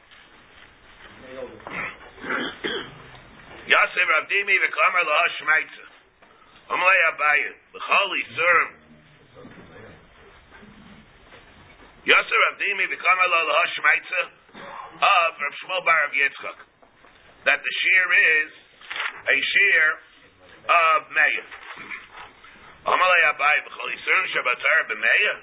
[3.66, 5.86] Yasef Ravdimi v'Kamar Laha Shmaitza.
[6.70, 8.70] Amalei Abaye v'Chali Serm.
[12.06, 14.22] Yasef Ravdimi v'Kamar Laha Shmaitza
[15.02, 16.62] ah, of Rav Shmuel Bar of Yitzchak.
[17.50, 18.54] That the shear is
[19.26, 19.98] a shear
[20.70, 21.46] of Meya.
[22.86, 25.34] Amalei Abaye v'Chali Serm Shabbatar b'Meya.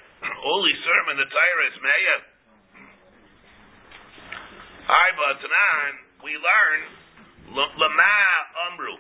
[0.47, 2.32] Only Serm in the Torah is Meya.
[4.93, 6.81] Hi, Batanan, we learn
[7.57, 8.17] Lama
[8.69, 8.93] Amru.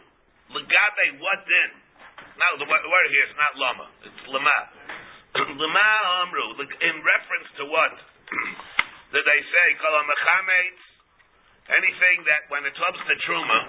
[0.57, 1.71] Legabe what then?
[2.33, 4.59] Now the word here is not Lama, it's Lama.
[5.61, 5.91] Lama
[6.25, 6.65] Amru.
[6.65, 7.93] In reference to what?
[9.13, 10.81] Did they say Kala Mechametz?
[11.77, 13.61] Anything that when it comes to Truma,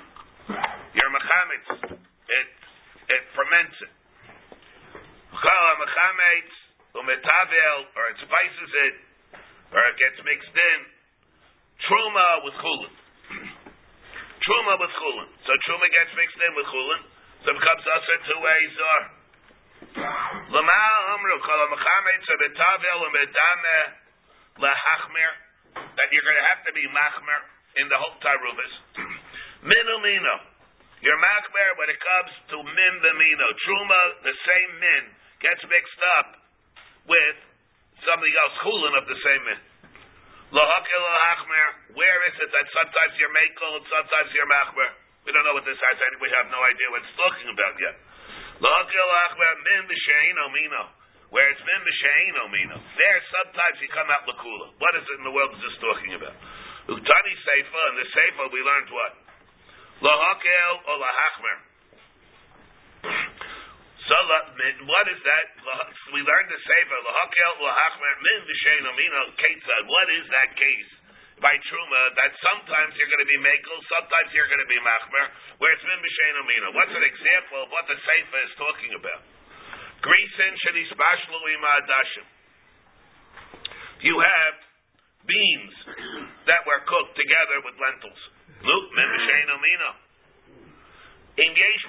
[0.96, 2.48] your Mechametz, it
[3.12, 3.94] it ferments it.
[5.28, 6.56] Kala Mechametz,
[6.96, 8.96] Umetavel, or it spices it,
[9.76, 10.93] or it gets mixed in.
[11.84, 12.94] Truma with chulin.
[14.48, 15.30] Truma with chulin.
[15.44, 17.02] So truma gets mixed in with chulin,
[17.44, 19.02] so it becomes usher two ways or.
[19.94, 23.80] Lama amru kol mechametz betavel umedame
[24.64, 25.32] lahachmer
[25.76, 27.40] that you're going to have to be machmer
[27.84, 28.74] in the whole tarubis.
[29.66, 30.36] Minu mino.
[31.04, 33.48] You're machmer when it comes to min b'mino.
[33.68, 35.04] Truma, the same min,
[35.44, 36.28] gets mixed up
[37.12, 37.38] with
[38.08, 39.73] something else, chulin of the same min.
[40.54, 41.98] Lahakil lahachmer.
[41.98, 44.90] Where is it that sometimes you're makel and sometimes you're machmer?
[45.26, 45.98] We don't know what this has.
[46.22, 47.98] We have no idea what it's talking about yet.
[48.62, 50.84] Lahakil lahachmer min b'sheino mino.
[51.34, 52.78] Where it's min b'sheino mino.
[52.78, 54.78] There sometimes you come out lakula.
[54.78, 56.38] What is it in the world is this talking about?
[56.86, 57.82] Utani seifa.
[57.90, 59.14] In the seifa we learned what?
[60.06, 61.58] Lahakil or lahachmer.
[64.04, 64.16] So
[64.84, 65.46] what is that?
[66.12, 69.82] We learned the sefer lahakel lahachmer min v'shein amino ketzad.
[69.88, 70.92] What is that case?
[71.40, 75.26] By truma, that sometimes you're going to be makel, sometimes you're going to be machmer,
[75.60, 76.76] where it's min v'shein amino.
[76.76, 79.24] What's an example of what the sefer is talking about?
[80.04, 82.28] Grisen shenishbashlu imadashim.
[84.04, 84.56] You have
[85.24, 85.76] beans
[86.52, 88.20] that were cooked together with lentils.
[88.68, 89.92] Luke min v'shein amino.
[91.34, 91.84] In yesh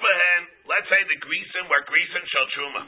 [0.75, 2.83] let's say the grisen were grisen shall truma.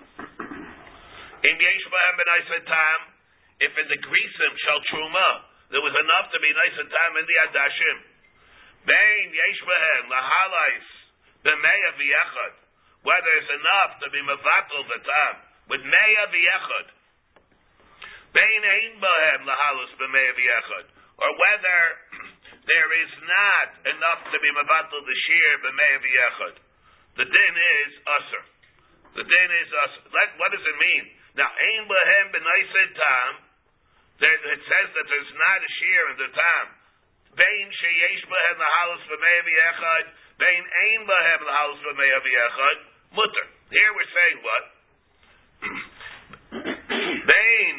[1.39, 2.99] In behen ben tam,
[3.63, 5.29] if in the grisen shall truma
[5.71, 7.97] there was enough to be nice tam in the adashim,
[8.91, 10.87] bein yesh behen lahalais
[11.47, 12.53] b'meya v'yechad,
[13.07, 15.33] whether there's enough to be mevatel the tam
[15.71, 16.87] with meya v'yechad,
[18.35, 20.85] bein ein b'hem lahalus b'meya v'yechad,
[21.23, 21.79] or whether
[22.67, 26.66] there is not enough to be mevatel the shear b'meya v'yechad.
[27.17, 28.43] The din is usher.
[29.17, 30.01] The din is usher.
[30.37, 31.03] What does it mean?
[31.33, 33.31] Now, ein b'hem b'naised tam,
[34.21, 36.65] it says that there's not a shear in the tam.
[37.37, 40.05] Bein sheyesh b'hem lahalus b'meya v'yechad,
[40.37, 42.77] bein ein b'hem lahalus b'meya v'yechad,
[43.13, 43.45] mutter.
[43.73, 44.63] Here we're saying what?
[47.29, 47.75] Bein,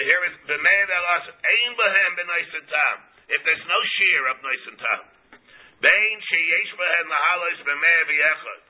[0.00, 2.96] here is b'meya v'lalas, ein b'hem b'naised tam.
[3.32, 5.02] If there's no shear of nice and tam.
[5.82, 8.62] Sheyesh b'hem lahalus b'meya v'yechad.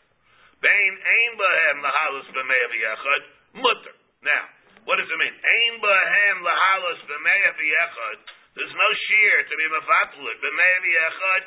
[0.59, 3.23] Bein ein b'hem lahalus b'meya v'yechad,
[3.55, 3.95] mutter.
[4.27, 4.45] Now,
[4.83, 5.31] what does it mean?
[5.31, 8.19] Ein b'hem lahalus b'meya v'yechad.
[8.59, 11.45] There's no shear to be mafatelit b'meya v'yechad,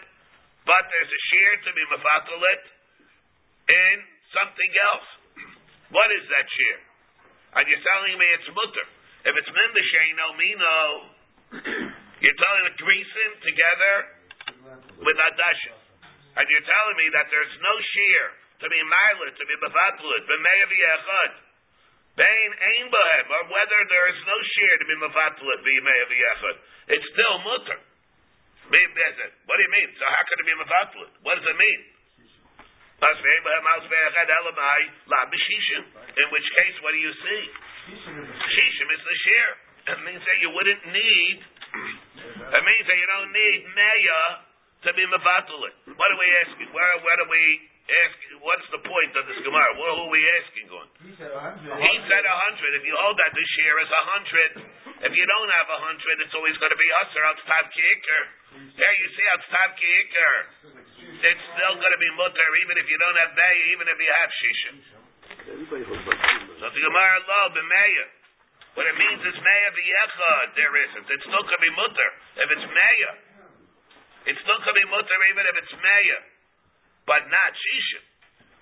[0.64, 2.64] but there's a shear to be mafatelit
[3.68, 3.96] in
[4.32, 5.10] something else.
[5.96, 6.78] What is that shear?
[7.60, 8.88] And you're telling me it's mutter.
[9.28, 10.78] If it's min b'sheino mino,
[12.24, 14.15] you're telling the greasing together
[14.66, 15.78] with adashim.
[16.36, 18.24] And you're telling me that there's no shear
[18.60, 21.32] to be milet, to be mafatelit, b'meya v'yechad.
[22.16, 26.56] Bain ain bahem, or whether there is no shear to be mafatelit, b'meya v'yechad.
[26.98, 27.80] It's still mutter.
[28.66, 29.94] What do you mean?
[29.94, 31.14] So how can it be mafatelit?
[31.22, 31.82] What does it mean?
[36.16, 37.42] In which case, what do you see?
[37.92, 39.48] Shishim is the shear.
[39.86, 41.38] It means that you wouldn't need.
[41.46, 44.42] It means that you don't need meya
[44.94, 45.74] be mavatelit.
[45.96, 46.70] What are we asking?
[46.70, 47.44] Where, where do we
[47.86, 48.18] ask?
[48.42, 49.74] What's the point of this gemara?
[49.82, 50.86] What are we asking on?
[51.02, 51.74] He said a hundred.
[51.82, 52.72] He said hundred.
[52.78, 54.52] If you hold that this year is a hundred,
[55.10, 58.22] if you don't have a hundred, it's always going to be usher out tab kicker.
[58.78, 60.34] There you see out tab kicker.
[61.26, 64.12] It's still going to be mutter even if you don't have meya, even if you
[64.14, 64.76] have shishim.
[65.46, 66.54] Everybody holds by truma.
[66.62, 68.06] So the gemara lo b'meya.
[68.76, 70.48] What it means is meya v'yechad.
[70.58, 71.06] There isn't.
[71.06, 72.10] It's still going to be mutter
[72.44, 73.12] if it's meya.
[74.26, 76.20] It's still going to be mutter even if it's meya,
[77.06, 78.04] but not shishim.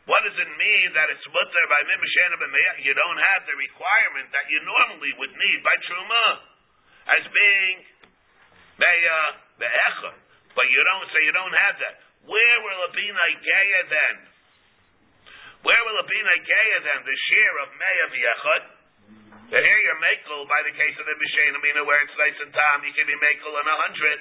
[0.03, 2.71] What does it mean that it's mutter by mimashena b'meya?
[2.83, 6.25] You don't have the requirement that you normally would need by truma
[7.15, 7.75] as being
[8.75, 9.19] meya
[9.63, 10.19] ve'echad.
[10.51, 11.95] But you don't say you don't have that.
[12.27, 14.15] Where will it be naigeya then?
[15.63, 16.99] Where will it be naigeya then?
[17.07, 18.63] The share of meya v'yechad.
[19.55, 22.51] But here you're makel by the case of the Mishain Amina where it's nice and
[22.51, 24.19] tam, you can be makel in a hundred.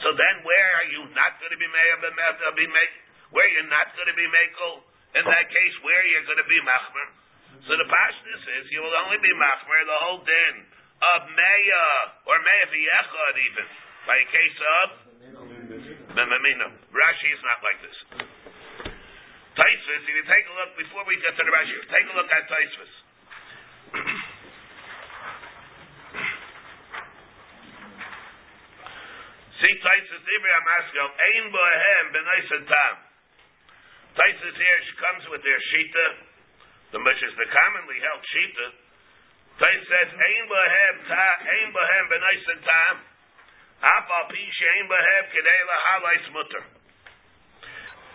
[0.00, 2.92] So then where are you not going to be make
[3.32, 4.84] where you're not going to be makel?
[5.12, 7.08] In that case, where you're going to be machmer?
[7.68, 10.54] So the pashtus is you will only be machmer the whole din
[11.02, 11.86] of meya
[12.24, 13.66] or meya v'yechad even
[14.08, 14.88] by a case of
[16.16, 16.68] memamina.
[16.90, 17.98] Rashi is not like this.
[19.52, 22.30] Tosfos, if you take a look before we get to the Rashi, take a look
[22.32, 22.92] at Tosfos.
[29.62, 32.94] See Tosfos Ibri Amaskal, Ein Bohem B'nais Tam.
[34.18, 36.06] Tosfos here, comes with their Shita,
[36.90, 38.66] the which is the commonly held Shita.
[39.62, 43.06] Tais says, Ein Bohem Ta, Ein Bohem B'nais Tam.
[43.86, 46.62] Afal Pi Shein Bohem Kedei Lahalais Mutter.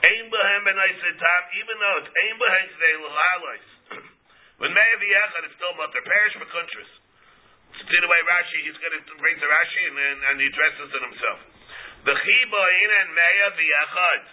[0.03, 3.67] Ein Bohem B'nais Tam, even though it's Ein Bohem Kedei Lahalais.
[4.59, 6.03] When Me'av Yechad, it's still Mutter.
[6.03, 6.91] Perish B'Kuntris.
[6.91, 7.06] See
[7.87, 11.03] the way Rashi, he's going to bring the Rashi and, and, and he addresses it
[11.07, 11.39] himself.
[12.03, 14.23] The in and meya v'yachad.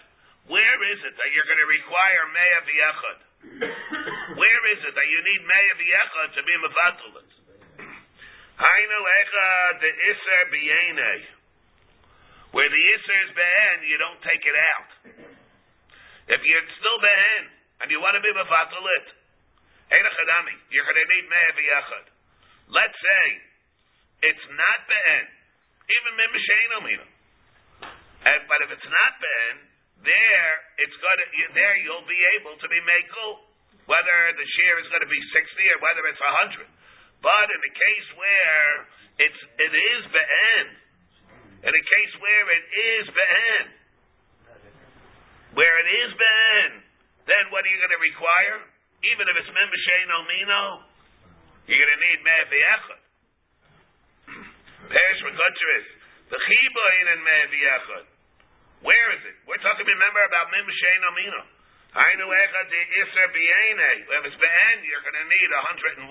[0.47, 3.19] Where is it that you're going to require meya v'yachad?
[4.39, 7.29] Where is it that you need meya v'yachad to be mevatulit?
[8.55, 11.13] Hainu echad the iser b'yene.
[12.55, 14.89] Where the iser is behen, you don't take it out.
[16.31, 17.43] If you're still behen
[17.83, 19.07] and you want to be mevatulit,
[19.91, 22.14] einachadami, you're going to need meya v'yachad.
[22.69, 23.25] Let's say
[24.31, 25.23] it's not ben,
[25.89, 27.07] even mimishein omina.
[28.25, 29.53] And but if it's not ben,
[30.01, 33.45] there it's going to there you'll be able to be makel
[33.85, 36.21] whether the share is going to be 60 or whether it's
[36.57, 36.65] 100.
[37.21, 38.69] But in the case where
[39.21, 40.67] it's, it is be'en,
[41.65, 43.65] in a case where it is be'en,
[45.53, 46.71] where it is be'en,
[47.29, 48.57] then what are you going to require?
[49.05, 50.63] Even if it's mem b'shein omino,
[51.65, 53.01] you're going to need meh v'echad.
[54.85, 55.87] Perish v'kutcheris.
[56.29, 58.05] The chiboin and meh v'echad.
[58.85, 59.37] Where is it?
[59.49, 61.41] We're talking, remember, about mem b'shein omino.
[61.97, 63.89] Hainu echad the iser b'yene.
[64.05, 66.05] If it's be'en, you're going to need 101.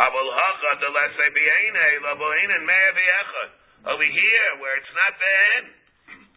[0.00, 3.50] Avol hachad the lesser b'yene, laboin and meh v'echad.
[3.84, 5.64] Over here, where it's not be'en,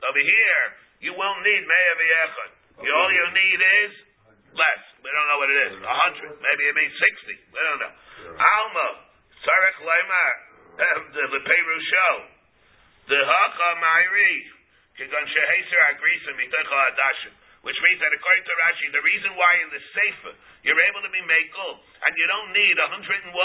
[0.04, 0.64] over here,
[1.00, 2.52] you won't need meh v'echad.
[2.80, 3.92] All you need is
[4.54, 4.82] less.
[5.04, 5.74] We don't know what it is.
[5.82, 6.30] A hundred.
[6.42, 7.36] Maybe it means sixty.
[7.50, 7.94] We don't know.
[8.38, 8.88] Alma.
[9.46, 10.34] Sarek Leimar.
[10.80, 12.14] Um, the Leperu show.
[13.12, 14.36] The Hacha Mairi.
[15.00, 17.34] Kigon Sheheser Agrisa Mitecha Adashim.
[17.64, 20.32] Which means that according to Rashi, the reason why in the Sefer
[20.64, 21.72] you're able to be makel
[22.08, 23.36] and you don't need 101,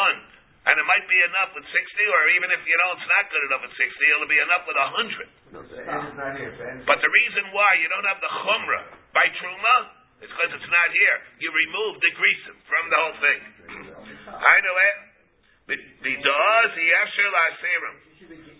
[0.71, 3.43] and it might be enough with 60, or even if you know it's not good
[3.51, 6.87] enough with 60, it'll be enough with 100.
[6.87, 10.89] But the reason why you don't have the chumrah by truma is because it's not
[10.95, 11.19] here.
[11.43, 13.41] You remove the greasim from the whole thing.
[14.31, 14.97] I know it.
[15.65, 17.97] The does the yafshir la'asirim.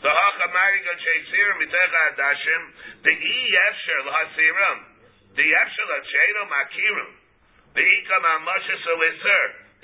[0.01, 2.63] The hachamari gon sheisirim mitecha adashim.
[3.05, 4.79] The e yafshir la'asirim.
[5.37, 7.11] The yafshir la'cheiro makirim.
[7.77, 8.95] The ikam amasha so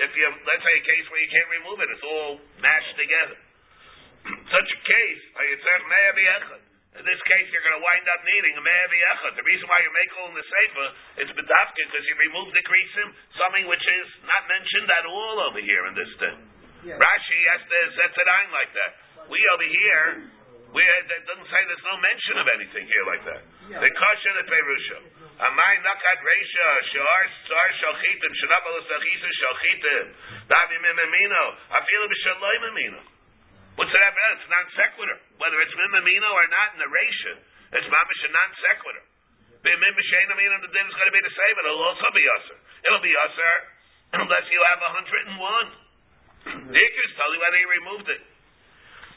[0.01, 3.39] If you let's say a case where you can't remove it, it's all mashed together.
[4.55, 6.70] Such a case, ayitzach me'ah b'yechad.
[6.91, 9.39] In this case, you're going to wind up needing a echad.
[9.39, 10.87] The reason why you make all in the sefer
[11.23, 15.63] is bedafka because you remove the krisim, something which is not mentioned at all over
[15.63, 16.39] here in this thing.
[16.83, 16.99] Yeah.
[16.99, 18.93] Rashi has to set it on like that.
[19.31, 20.07] We over here,
[20.75, 23.43] we it doesn't say there's no mention of anything here like that.
[23.71, 24.99] The kasha the perusha.
[25.47, 30.05] Amai nakat reisha shar sar shalchitim shenabal sachisa shalchitim
[30.51, 33.01] davi mimemino afilu b'shaloi mimino.
[33.79, 34.31] What's that about?
[34.39, 35.19] It's non sequitur.
[35.39, 37.35] Whether it's mimamino or not in the ratio,
[37.79, 39.05] it's mamish a non sequitur.
[39.61, 41.55] Mim b'shein the din is going to be the same.
[41.61, 42.59] It'll also be usher.
[42.81, 43.55] It'll be usher
[44.17, 45.37] unless you have 101.
[46.73, 48.23] The Ikers tell you whether you removed it.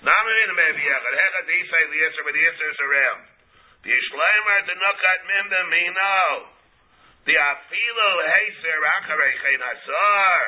[0.04, 3.22] Namin maybe yachad hechad isay the yisr, but the yisr is around.
[3.88, 6.20] The Yishleimer the nukat mim b'mino.
[7.24, 10.43] The afilu heiser acharei chen asar.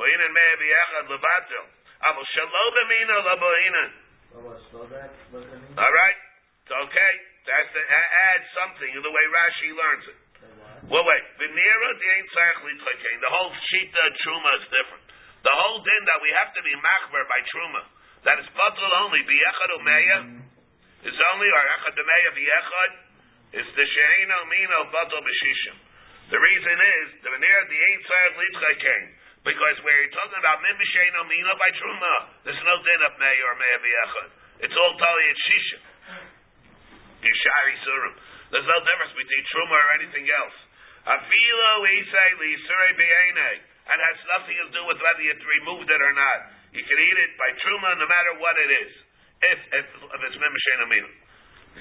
[0.00, 1.75] Boinin maybe yachad levatil.
[2.04, 3.90] Aval shalom b'mino laboinan.
[4.36, 6.18] All right,
[6.60, 7.12] it's okay.
[7.46, 10.18] That's to add something in the way Rashi learns it.
[10.86, 11.24] Well, wait.
[11.38, 12.82] The ain't tzarich
[13.22, 15.04] The whole shita truma is different.
[15.42, 17.82] The whole din that we have to be machmer by truma.
[18.26, 20.18] That is batal only biyechad umeya.
[21.06, 22.92] Is only or echad umeya biyechad.
[23.62, 25.76] Is the sheino mino batal b'shishim.
[26.34, 28.58] The reason is the venera the ain't tzarich
[29.46, 33.54] because you're talking about min b'sheino mino by truma, there's no din of meya or
[33.54, 34.30] meya biyechad.
[34.66, 35.82] It's all tali at shishim.
[37.22, 38.14] Yishari surim.
[38.50, 40.58] There's no difference between truma or anything else.
[41.06, 43.50] Afilo isay lisurei b'yene,
[43.86, 46.38] and has nothing to do with whether you removed it or not.
[46.74, 48.92] You can eat it by truma no matter what it is,
[49.46, 51.10] if if, if it's mimashena mino.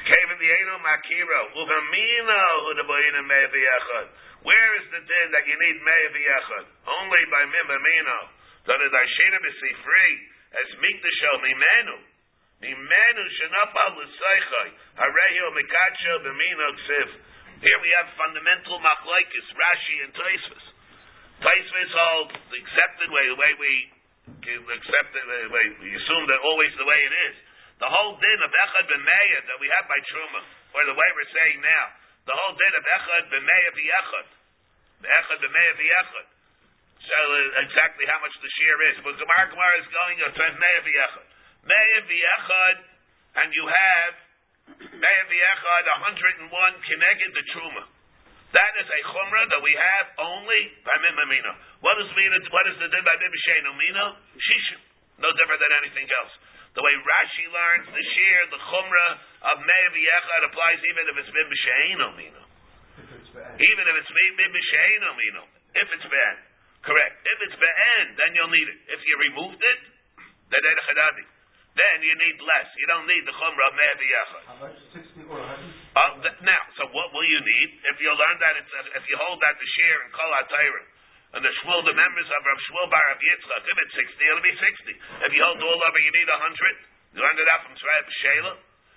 [0.05, 4.07] Cave in the eno makiro uvamino hudaboyina me'eviyachad.
[4.45, 6.65] Where is the din that you need me'eviyachad?
[6.85, 8.19] Only by mimamino.
[8.69, 10.15] That is ashina free
[10.53, 11.97] as mikdasho mimenu.
[12.61, 14.69] Mimenu shenapal l'seichai.
[15.01, 17.09] Hareyo mikacho b'mino ksiv.
[17.65, 20.65] Here we have fundamental machlaikis, Rashi and Tosfos.
[21.41, 23.73] Tosfos hold the accepted way, the way we
[24.45, 27.35] accept it, the way we assume that always the way it is.
[27.81, 30.41] The whole din of Echad b'meya that we have by Truma,
[30.77, 31.85] or the way we're saying now,
[32.25, 34.27] the whole din of Echad b'meya v'yechad,
[35.05, 36.27] Echad b'meya v'yechad.
[37.05, 38.97] So uh, exactly how much the shear is.
[39.05, 41.27] But Gemara Gemara is going to turn meya v'yechad.
[41.69, 42.77] Meya v'yechad,
[43.45, 44.13] and you have
[44.97, 45.83] meya v'yechad,
[46.49, 47.85] 101 kineged the Truma.
[48.55, 51.51] That is a chumrah that we have only by mimamino.
[51.83, 52.31] What mean?
[52.49, 54.05] What is the din by mimashenu mino?
[54.39, 54.79] Shishim.
[55.19, 56.33] No different than anything else.
[56.75, 59.11] The way Rashi learns the shear, the chumrah
[59.47, 62.43] of me'ev yechad applies even if it's mim b'sheino mino.
[63.55, 65.43] Even if it's mim b'sheino mino.
[65.71, 66.35] If it's bad.
[66.83, 67.15] Correct.
[67.23, 68.79] If it's be'en, then you'll need it.
[68.91, 69.81] If you removed it,
[70.51, 70.63] then
[71.75, 72.67] then you need less.
[72.79, 74.43] You don't need the chumrah of me'ev yechad.
[74.43, 74.75] How much?
[74.91, 75.71] Sixty or hundred?
[75.95, 79.03] Uh, th- now, so what will you need if you learn that it's uh, if
[79.07, 80.94] you hold that the share in Kol HaTorah
[81.35, 84.39] and the Shmuel, the members of Rav Shmuel Bar of Yitzchak, if it's sixty, it'll
[84.39, 84.93] be sixty.
[84.95, 86.75] If you hold all over, you need a hundred.
[87.11, 88.53] You learned it out from Tzrayah Shela,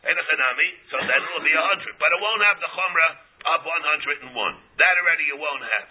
[0.07, 3.13] Enochanami, so then it'll be a hundred, but it won't have the chumrah
[3.59, 4.55] of one hundred and one.
[4.79, 5.89] That already you won't have.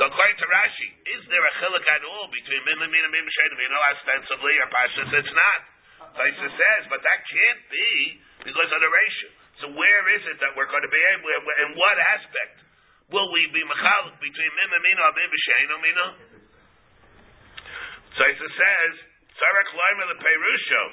[0.00, 3.50] So according to Rashi, is there a chiluk at all between mim and mim b'shein
[3.52, 3.76] amino?
[3.92, 5.60] Ostensibly, or pashas, it's not.
[6.16, 9.28] Taisa says, but that can't be because of the ratio.
[9.64, 11.28] So where is it that we're going to be able?
[11.64, 12.56] In what aspect
[13.12, 16.06] will we be machalik between mim and mim b'shein amino?
[18.16, 18.92] Taisa says,
[19.36, 20.84] Sarek loimer the perusho.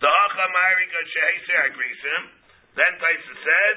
[0.00, 2.22] The hacha ma'iri got sheheser agrisim.
[2.76, 3.76] Then Taisa said.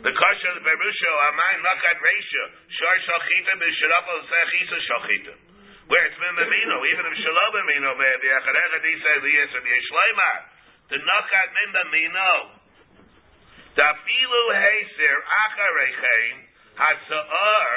[0.00, 5.34] The kasha the berusho amain lakat reisha shar shalchita b'shirafa l'sechisa shalchita.
[5.88, 9.90] Where it's mimamino, even if shalom amino maybe acharecha di say the yes and yesh
[9.92, 10.38] leimar.
[10.88, 12.32] The nakat mimamino.
[12.40, 12.59] The
[13.88, 16.36] filu heiser acharechein
[16.76, 17.72] hasa'ar.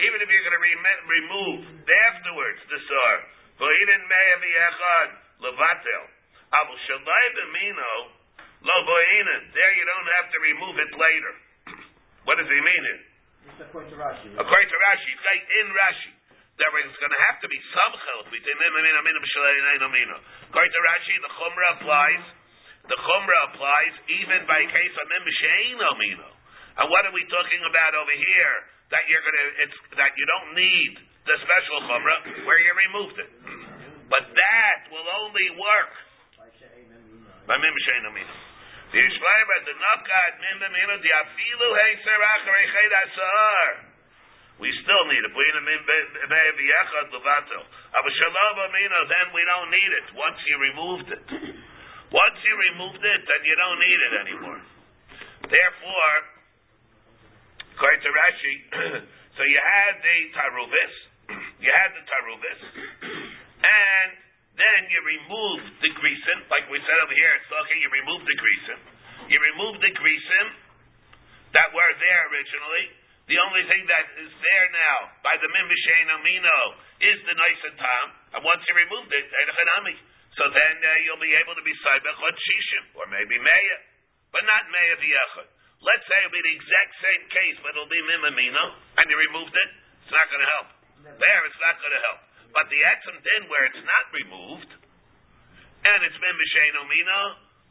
[0.00, 3.14] Even if you're going to rem- remove afterwards the sar,
[3.60, 5.08] v'idin meya v'yechad
[5.44, 6.04] levatel.
[6.50, 7.94] Abu shalai b'mino.
[8.60, 9.42] Lo boinin.
[9.52, 11.34] There you don't have to remove it later.
[12.28, 13.02] what does he mean here?
[13.60, 14.28] According to Rashi.
[14.36, 16.12] According to Rashi, it's like in Rashi.
[16.60, 20.16] There is going to have to be some chiluk between mim and mino, b'shalei, mino.
[20.52, 22.24] According to Rashi, the chumrah applies.
[22.88, 26.28] The chumrah applies even by case of mim b'sheino mino.
[26.80, 28.56] And what are we talking about over here?
[28.90, 30.92] That you're to, it's that you don't need
[31.28, 33.30] the special chumrah where you removed it.
[34.10, 35.92] But that will only work
[37.46, 38.34] by mim b'sheino mino.
[38.90, 43.86] The Yishmael the Nakat Mim B'Mino the Afilu Heiser Acharei Asar.
[44.58, 45.30] We still need it.
[45.30, 45.46] Then
[49.30, 50.10] we don't need it.
[50.18, 51.22] Once you removed it.
[52.10, 54.60] Once you removed it, then you don't need it anymore.
[55.46, 56.14] Therefore,
[57.78, 58.54] according to Rashi,
[59.38, 60.94] so you had the Taruvis,
[61.64, 62.60] you had the Taruvis,
[63.62, 64.08] and
[64.58, 68.36] then you remove the greasin, like we said over here, it's okay, you remove the
[68.42, 68.80] greasin.
[69.30, 70.46] You remove the greasin
[71.54, 72.90] that were there originally.
[73.30, 76.60] The only thing that is there now by the Mimishain Amino
[76.98, 78.06] is the nice and tam.
[78.34, 79.26] And once you removed it,
[80.38, 83.78] so then uh, you'll be able to be Saibechot Shishim, or maybe Meya,
[84.30, 85.48] but not Meya V'yachot.
[85.80, 88.64] Let's say it'll be the exact same case, but it'll be Mimamino,
[89.00, 89.70] and you removed it,
[90.04, 90.68] it's not going to help.
[91.08, 92.20] There, it's not going to help.
[92.52, 94.70] But the etzem din where it's not removed,
[95.80, 97.20] and it's mem b'shein omino,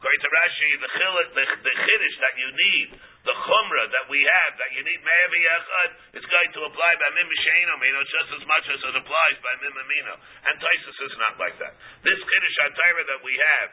[0.00, 2.88] according to Rashi, the chiluk, the, the chiddush that you need,
[3.20, 7.08] the chumrah that we have, that you need me'evi echad, it's going to apply by
[7.20, 10.16] mem b'shein omino just as much as it applies by mem amino.
[10.48, 11.76] And Taisus is not like that.
[12.00, 13.70] This chiddush atayra that we have,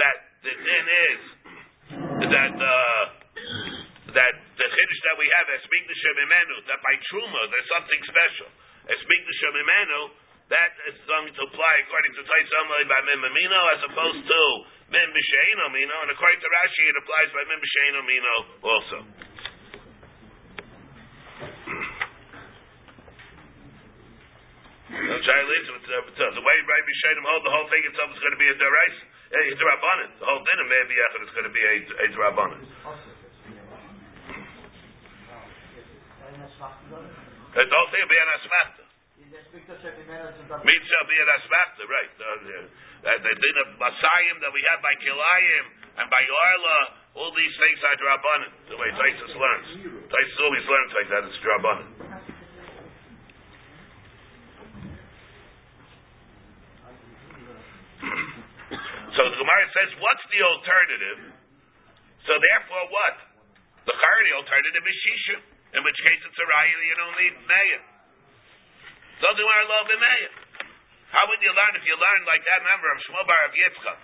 [0.00, 1.22] that the din is
[2.32, 3.04] that uh,
[4.16, 8.48] that the chiddush that we have, speak the shemimenu, that by truma there's something special.
[8.86, 10.00] Speak the Shemimenu,
[10.46, 14.40] that is going to apply according to Tais Amalei by Mim Amino as opposed to
[14.94, 18.98] Mim B'Shein Amino, and according to Rashi it applies by Mim B'Shein Amino also.
[24.86, 28.96] The way Rabbi Shainim hold the whole thing itself is going to be a derais,
[29.34, 30.10] eh, a drabanan.
[30.22, 32.62] The whole dinner may be is going to be a, a drabanan.
[37.50, 38.85] The whole thing will be an asmachta.
[39.56, 42.12] Shall asmachta, right?
[42.20, 45.64] The, the, the din of Masayim that we have by Kilayim
[45.96, 46.78] and by Arla,
[47.16, 48.52] all these things are drabanan.
[48.68, 49.68] The way Taisus learns.
[50.12, 51.24] Taisus always learns like that.
[51.24, 51.88] It's drabanan.
[59.16, 61.32] so the Gemara says, what's the alternative?
[62.28, 63.16] So therefore, what?
[63.88, 65.40] The Chari alternative is Shishim,
[65.78, 67.95] in which case it's a Raya you don't need Meya.
[69.16, 70.30] Doesn't wear love in Meya.
[71.08, 73.98] How would you learn if you learn like that member of Shmuel Bar of Yitzchak?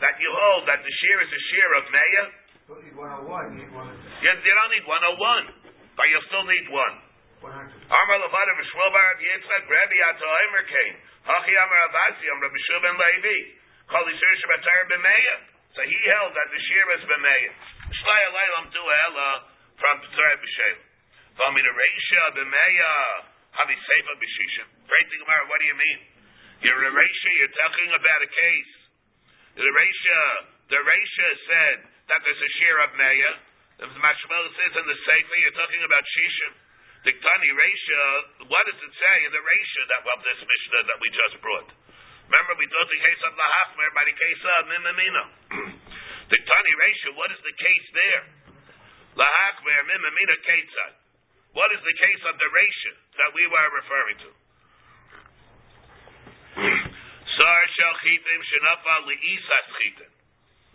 [0.00, 2.24] That you hold that the shear is a shear of Meya?
[2.64, 4.24] Don't need 101, you need 100.
[4.24, 6.96] You, you don't need 101, but you'll still need one.
[7.40, 10.96] Amar Levada of Shmuel Bar of Yitzchak, Rabbi Ato Omer came.
[11.28, 13.38] Hachi Amar Avasi, Amar Rabbi ben Levi.
[13.90, 15.36] The Shir Shabbatar b'Meya.
[15.76, 17.52] So he held that the shear is b'Meya.
[17.92, 19.30] Shlai Alaylam Tu Ela
[19.76, 20.76] from Tzara B'Shem.
[21.36, 23.29] Vami the Reisha b'Meya.
[24.90, 25.98] Great thing Gemara, what do you mean?
[26.60, 28.72] You're a Reisha, you're talking about a case.
[29.56, 30.20] The Reisha,
[30.70, 31.76] the Reisha said
[32.10, 33.32] that there's a shear of Meya.
[33.80, 36.52] The Mashmel says in the Sefer, you're talking about Shishim.
[37.00, 38.02] The Tani Reisha,
[38.44, 41.68] what does it say in the Reisha that of this Mishnah that we just brought?
[42.28, 45.24] Remember, we thought the case of Lahachmer by the case of Mimamino.
[46.28, 48.22] the Tani Reisha, what is the case there?
[49.16, 50.99] Lahachmer, Mimamino, Ketzad.
[51.52, 54.30] What is the case of the Reisha that we were referring to?
[57.36, 60.12] Sar Shalchitim Shanafa Li'isas Chitim.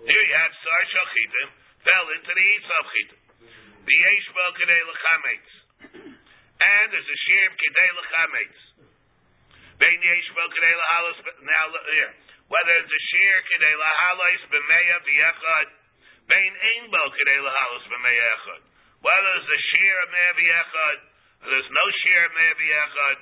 [0.04, 1.50] Here you have Sar Shalchitim
[1.84, 3.22] fell into the Isaf Chitim.
[3.86, 5.66] The Yeshbel Kadei L'chametz.
[6.56, 8.60] and there's a share kedei lechametz.
[9.76, 11.20] Bein yeshbo kedei lahalos.
[11.44, 12.14] Now here,
[12.48, 15.68] whether it's a share kedei lahalos b'meya v'yechad,
[16.32, 18.62] bein ein bo kedei lahalos b'meya echad.
[19.02, 20.98] Whether there's a share of meya v'yechad,
[21.44, 23.18] or there's no share of meya v'yechad,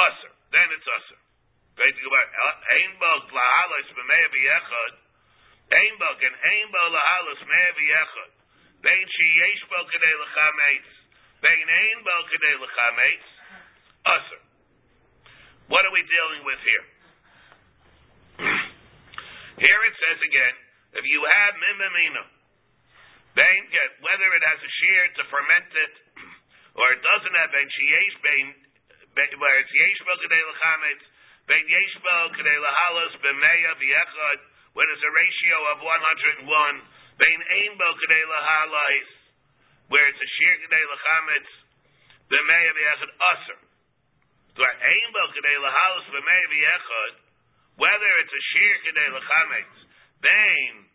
[0.00, 0.32] usher.
[0.50, 2.28] Then it's back.
[2.70, 4.92] Ein bo lahalos b'meya v'yechad.
[5.70, 8.30] Ein bo and ein bo lahalos meya v'yechad.
[8.80, 10.90] Bein sheyesh bo kedei lechametz.
[11.40, 13.26] Bein ein bo kedei lechametz.
[14.06, 14.42] Usher.
[15.68, 16.86] What are we dealing with here?
[19.62, 20.54] here it says again,
[20.98, 22.39] if you have mimamina,
[23.34, 25.94] whether it has a shear to ferment it,
[26.74, 28.46] or it doesn't have bein sheyesh bein,
[29.14, 31.04] where it's yesh bo kedei lechametz,
[31.46, 34.38] bein yesh bo kedei lehalos b'meya v'yechad,
[34.74, 36.46] when it's a ratio of 101,
[37.18, 39.10] bein ein bo kedei lehalos,
[39.90, 41.50] where it's a shear kedei lechametz,
[42.30, 43.60] b'meya v'yechad usher.
[47.80, 49.76] Whether it's a shear kedei lechametz,
[50.20, 50.89] bein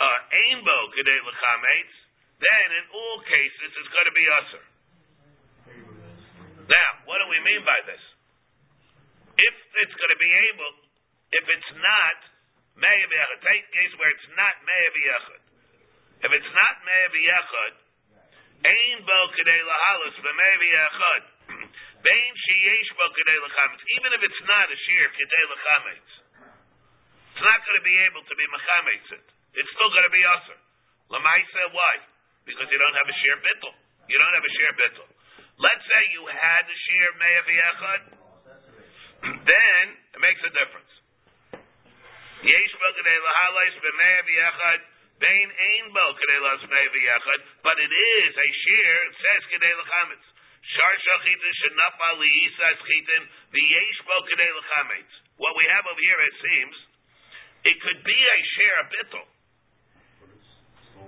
[0.00, 1.94] uh, ainbo kedei lechametz,
[2.40, 4.64] then in all cases it's going to be usher.
[6.64, 8.00] Now, what do we mean by this?
[9.36, 10.72] If it's going to be able,
[11.34, 12.18] if it's not
[12.78, 15.42] meya v'yechad, take case where it's not meya v'yechad.
[16.24, 17.74] If it's not meya v'yechad,
[18.64, 21.22] ain bo kedei lahalus b'meya v'yechad.
[22.04, 23.82] Bein sheyesh bo kedei lechametz.
[23.98, 26.10] Even if it's not a shear kedei lechametz,
[27.34, 29.33] it's not going to be able to be mechametz.
[29.54, 30.58] It's still going to be usher.
[31.14, 31.94] Lamaisa, why?
[32.42, 33.74] Because you don't have a shear bittel.
[34.10, 35.08] You don't have a shear bittel.
[35.54, 38.00] Let's say you had a shear meya v'yechad,
[39.50, 40.90] then it makes a difference.
[47.62, 48.92] But it is a shear.
[49.06, 50.26] It says kedei lechametz.
[50.64, 53.22] Shar shachitin shenapa liisa chitin
[53.54, 55.12] v'yesh bo kedei lechametz.
[55.38, 56.76] What we have over here, it seems,
[57.64, 59.26] it could be a share of bittel.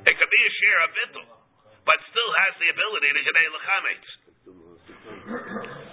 [0.06, 1.26] It could be a share of bittel,
[1.82, 4.08] but still has the ability to kedei lechametz.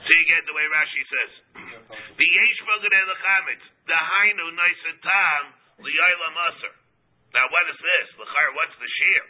[0.04, 1.32] So you get the way Rashi says.
[1.58, 3.66] Bo kedei lechametz.
[3.90, 4.46] The hainu
[5.02, 5.44] tam
[5.82, 6.74] li'aylam aser.
[7.34, 8.08] Now what is this?
[8.22, 9.28] L'char, what's the share?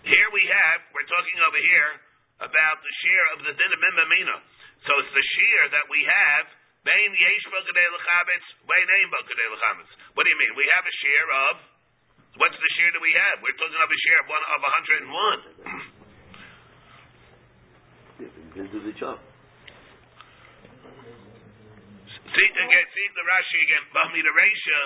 [0.00, 1.92] Here we have, we're talking over here
[2.40, 4.40] about the share of the din of.
[4.88, 6.48] So it's the share that we have,
[6.88, 9.12] Bain Yesh Bokadei Lechametz, Bain Ein.
[10.16, 10.56] What do you mean?
[10.56, 11.54] We have a share of,
[12.38, 13.42] what's the share that we have?
[13.42, 15.90] We're talking of a share of one of 101.
[18.54, 19.18] He'll do the job.
[22.30, 23.84] See again, see the Rashi again.
[23.90, 24.80] Bamida Reisha,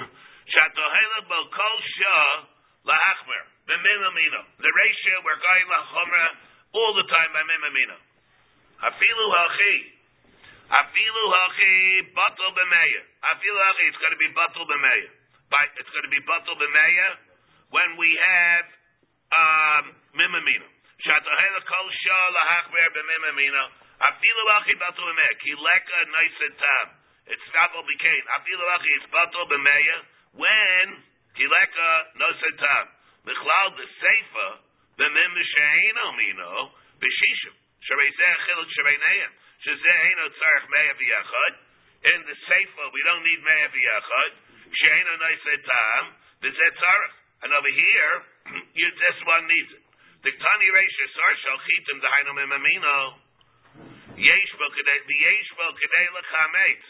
[0.52, 2.50] Shatohela Bo Kol Shah
[2.82, 4.40] Lahachmer, B'Mimamina.
[4.58, 6.26] The Reisha, we're going Lachomra
[6.74, 7.94] all the time by Mimamina.
[8.90, 9.74] Afilu Hachi.
[10.66, 13.02] Afilu Hachi Batal B'Meya.
[13.22, 14.66] Afilu Hachi, it's going to be Batal
[15.50, 15.82] B'Meya.
[15.82, 17.08] It's going to be Batal B'Meya
[17.74, 18.66] when we have
[19.34, 19.84] um,
[20.14, 20.68] Mimamina.
[21.02, 23.62] Shatohela Kol Shah Lahachmer B'Mimamina.
[23.98, 25.34] Afilu Hachi Batal B'Meya.
[25.42, 26.86] Kileka Nice Tam.
[27.34, 28.24] It's Stabel B'Kain.
[28.38, 29.96] Afilu Hachi, it's Batal B'Meya
[30.38, 30.86] when
[31.34, 32.86] Kileka Nice Tam.
[33.26, 34.48] Michlal the Seifa,
[34.96, 36.72] the Mim Sheino Mino,
[37.02, 37.54] Bishishim.
[37.84, 39.30] Sharei Zeh Chiluk Sharei Neim.
[39.66, 41.54] Shazeh Eino Tzarech Meya V'Yachad.
[42.00, 44.49] In the Seifa, we don't need Meya V'Yachad.
[44.70, 46.02] Sheino Nice Tam.
[46.42, 47.16] The Zeh Tzarech.
[47.40, 48.12] And over here,
[48.78, 49.84] you, this one needs it.
[50.20, 52.98] The Tani Reisha Sar Shal Chitim Dahainu Mimamino.
[54.20, 56.86] Yesh Bo Kedei, Yesh Bo Kedei Lechametz.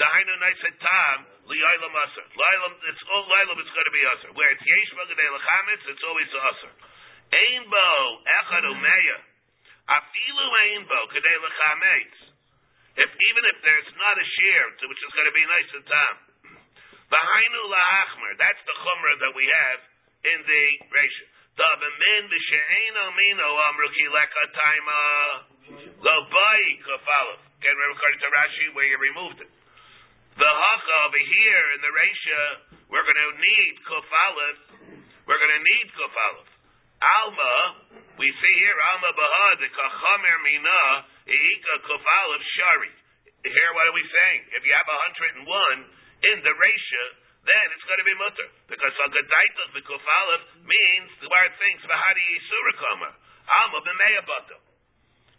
[0.00, 1.18] Dahainu Nice Tam.
[1.44, 2.26] Li'aylam Aser.
[2.32, 4.30] Li'aylam, it's all Li'aylam, it's going to be Aser.
[4.32, 6.72] Where it's Yesh Bo Kedei Lechametz, it's always Aser.
[7.36, 7.88] Ein Bo
[8.24, 9.18] Echad Umeya.
[9.86, 12.30] Afilu Ein Bo Kedei Lechametz.
[12.96, 16.29] If, even if there's not a shear, which is going to be nice and tam.
[17.10, 18.32] Behainu La'achmer.
[18.38, 19.80] That's the Chumrah that we have
[20.30, 21.26] in the Reisha.
[21.58, 25.02] Dabamin B'She'eno Mino Amru Ki Leka Taima
[26.00, 27.42] Lo Bai Kafalov.
[27.60, 29.50] Again, according to Rashi, where you removed it.
[30.38, 32.40] The Hacha over here in the ratio,
[32.88, 34.56] we're going to need Kafalov.
[35.26, 36.48] We're going to need Kafalov.
[37.00, 37.54] Alma,
[38.16, 40.80] we see here Alma Bahad, the Kachamer Mina,
[41.28, 42.92] Eika Kafalov Shari.
[43.44, 44.40] Here, what are we saying?
[44.56, 45.44] If you have 101
[46.20, 47.04] in the ratio,
[47.44, 48.48] then it's going to be mutter.
[48.68, 53.10] Because Haggadaitas the Kufalef means the word thinks Vahadi Surakama.
[53.48, 54.58] Alma b'meya bato.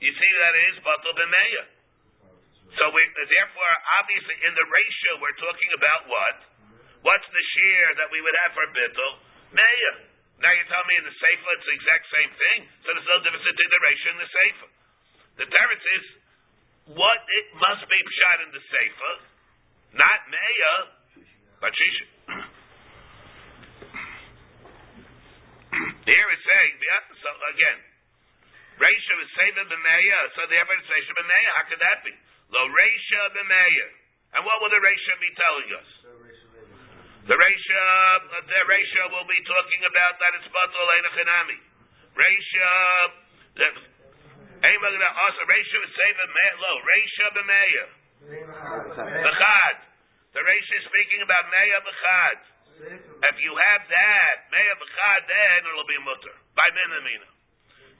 [0.01, 1.63] You see that it is bato b'meya.
[2.79, 6.37] So we, therefore, obviously, in the ratio, we're talking about what?
[7.03, 9.11] What's the share that we would have for bittel?
[9.51, 9.93] Meya.
[10.41, 13.19] Now you tell me in the Sefer it's the exact same thing, so there's no
[13.21, 14.69] difference in the ratio in the Sefer.
[15.37, 16.05] The difference is
[16.97, 19.13] what it must be shot in the Sefer,
[19.91, 20.95] not Meya,
[21.59, 22.07] but Shisha.
[26.07, 26.79] Here it's saying,
[27.21, 27.91] so again,
[28.81, 31.51] Reisha is Sefer b'Meya, so therefore it's Reisha b'Meya.
[31.53, 32.13] How could that be?
[32.49, 33.87] Lo Reisha b'Meya.
[34.31, 35.89] And what will the Reisha be telling us?
[37.29, 37.83] The Reisha,
[38.47, 41.59] the Reisha will be talking about that it's Batal Einachanami.
[42.17, 42.69] Reisha,
[43.61, 43.69] the
[44.65, 48.00] also Reisha is Sefer Meya, lo Reisha b'Meya.
[48.21, 49.77] B'chad.
[50.31, 52.37] The Reisha is speaking about Meya b'chad.
[52.81, 56.35] If you have that, Meya b'chad, then it'll be mutter.
[56.53, 57.29] By Minamina.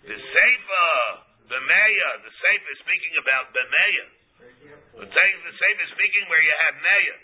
[0.05, 0.93] The Sefer,
[1.49, 4.05] the Meya, the Sefer is speaking about the Meya.
[5.01, 7.17] The Sefer is speaking where you have Meya,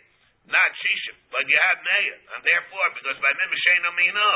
[0.50, 2.18] not Shishim, but you have Meya.
[2.34, 4.32] And therefore, because by Mimashena Mino,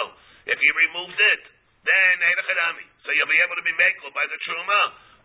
[0.54, 1.44] if you removed it,
[1.82, 2.86] then Eidachadami.
[3.06, 4.82] So you'll be able to be Mekel by the Truma.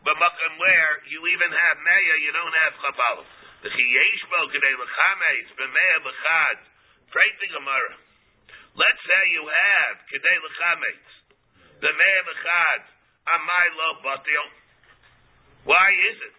[0.07, 3.26] But Makam where you even have Meya, you don't have Chaval.
[3.66, 6.59] The Chiyeshbo Kedei L'chametz, B'Meya B'chad,
[7.11, 7.98] Pray the Gemara.
[8.78, 11.07] Let's say you have Kedei L'chametz,
[11.82, 12.80] B'Meya B'chad,
[13.34, 14.46] Amai Lo Batil.
[15.66, 16.38] Why is it?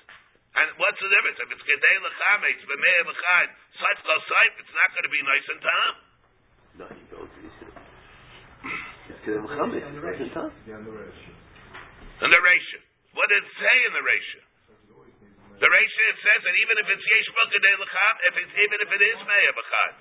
[0.56, 1.36] And what's the difference?
[1.44, 3.48] If it's Kedei L'chametz, B'Meya B'chad,
[3.84, 5.96] Saif Kol Saif, it's not going to be nice and time.
[6.80, 7.28] No, you don't.
[9.12, 9.84] It's Kedem Chametz.
[9.92, 10.56] It's nice and time.
[10.72, 12.87] And the ratio.
[13.18, 14.42] What did it say in the ratio?
[15.58, 18.90] The ratio it says that even if it's yesh kedei l'cham, if it's even if
[18.94, 19.94] it is meya b'chad.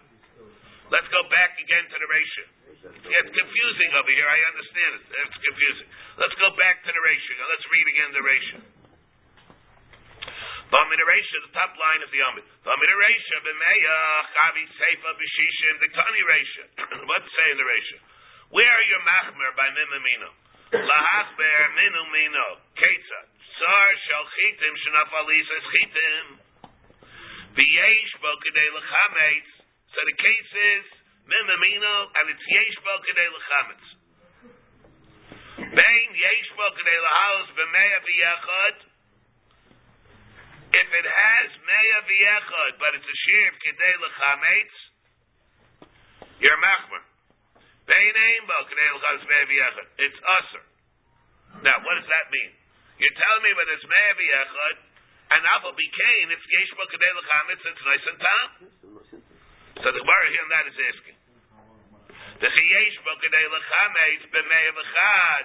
[0.92, 2.44] Let's go back again to the ratio.
[2.92, 4.28] It gets confusing over here.
[4.28, 5.02] I understand it.
[5.16, 5.88] It's confusing.
[6.20, 7.40] Let's go back to the ratio.
[7.48, 8.58] Let's read again the ratio.
[10.66, 12.44] Bamid ratio, the top line of the Amid.
[12.68, 13.98] Bamid ratio, b'meya
[14.28, 16.64] chavi seifa b'shishim the tani ratio.
[17.10, 17.98] What's say in the ratio?
[18.52, 20.30] Where are your machmer by mimamino?
[20.76, 23.20] Lahasber minu mino ketza
[23.56, 26.26] tsar shel chitim shenaf alisas chitim
[27.56, 28.68] v'yesh bo kedei.
[29.94, 30.84] So the case is
[31.24, 33.86] mimamino and it's yesh bo kedei lechametz.
[35.72, 38.76] Bein yesh bo kedei lehalos b'meya v'yachad.
[40.76, 44.76] If it has meya v'yachad, but it's a shir of kedei lechametz,
[46.44, 47.05] you're machmer.
[49.96, 50.64] It's usher.
[51.64, 52.52] Now, what does that mean?
[53.00, 54.76] You're telling me when it's Me'avi Echad,
[55.26, 58.48] and Abba Bikain, it's Yeshba Kadei L'chametz, it's nice and tam.
[59.82, 61.18] So the Gemara here that is asking.
[62.38, 65.44] The Chiyeshba Kadei L'chametz, B'Me'av Echad,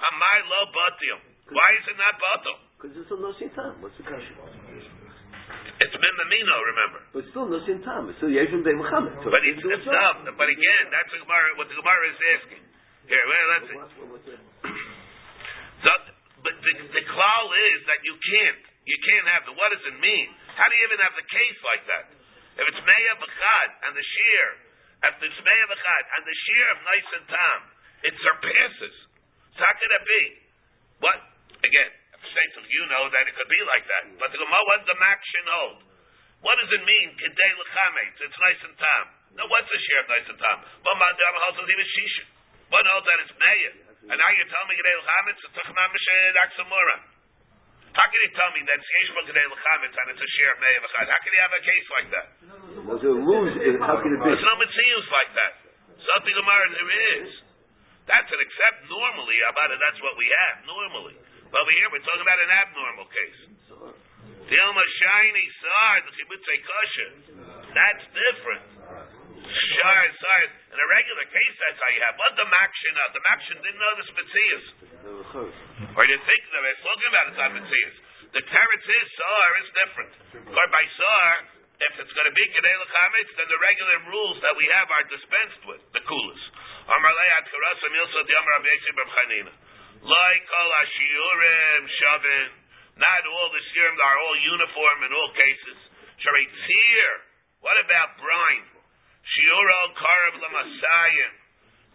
[0.00, 1.18] Amai Lo Batil.
[1.52, 2.56] Why is it not Batil?
[2.80, 3.76] Because it's still no sin time.
[3.84, 4.57] What's the question?
[5.78, 7.00] It's Mimamino, remember.
[7.14, 8.10] But it's still no sin time.
[8.10, 9.14] It's still Yeshim Bey Muhammad.
[9.22, 10.26] So But it's, it's dumb.
[10.26, 12.62] But again, that's the Gemara, what the Gemara is asking.
[13.06, 13.78] Here, well, let's see.
[13.78, 14.26] What's, what's?
[15.78, 15.94] So,
[16.42, 18.62] but the, the klal is that you can't.
[18.82, 19.54] You can't have the.
[19.54, 20.26] What does it mean?
[20.58, 22.04] How do you even have the case like that?
[22.58, 24.44] If it's meya b'chad and the shear,
[25.06, 27.60] if it's meya b'chad and the shear of nice and tam,
[28.10, 28.96] it surpasses.
[29.54, 30.22] So how could it be?
[30.98, 31.18] What?
[31.62, 31.90] Again,
[32.30, 34.04] states you know that it could be like that.
[34.20, 35.78] But the Gemara, what the makshin hold?
[36.44, 37.08] What does it mean?
[37.18, 38.16] Kedei l'chametz.
[38.22, 39.04] It's nice and tam.
[39.34, 40.58] No, what's the shear of nice and tam?
[40.86, 42.24] But Mandam holds it even shisha.
[42.70, 43.72] One holds that it's meya.
[44.08, 46.96] And now you're telling me Kedei l'chametz, it's tuchmam b'shed aksamura.
[47.98, 50.78] How can you tell me that Yesh Kedei l'chametz and it's a share of meya
[50.86, 51.06] v'chad?
[51.10, 52.26] How can you have a case like that?
[53.02, 53.52] Rules.
[53.58, 54.26] uh, How can it be?
[54.30, 55.52] There's no mitzvahs like that.
[55.98, 57.30] Something Gemara there is.
[58.08, 59.78] That's an except normally about it.
[59.82, 61.16] That's what we have normally.
[61.48, 63.40] But over here we're talking about an abnormal case.
[64.48, 67.10] Dilma shiny sar the kibbutz kosher.
[67.72, 68.64] That's different.
[69.48, 72.16] Shar sar in a regular case that's how you have.
[72.20, 72.94] What the makshin?
[72.96, 74.64] Uh, the makshin didn't know the mitzvahs.
[75.96, 77.96] Or you think that it's talking about it's mitzvahs.
[78.28, 80.12] The teretz is sar is different.
[80.52, 81.28] Or by sar,
[81.80, 85.04] if it's going to be kedei l'chametz, then the regular rules that we have are
[85.08, 85.80] dispensed with.
[85.96, 86.44] The coolest.
[86.88, 89.52] Amar le'at karasa milsa diamar Rabbi Chanina.
[89.98, 92.50] Like all ashiurim shavin.
[92.98, 95.78] Not all the shiurim are all uniform in all cases.
[96.22, 97.10] Shari tzir.
[97.62, 98.66] What about brine?
[99.26, 101.32] Shiuro karav l'masayim.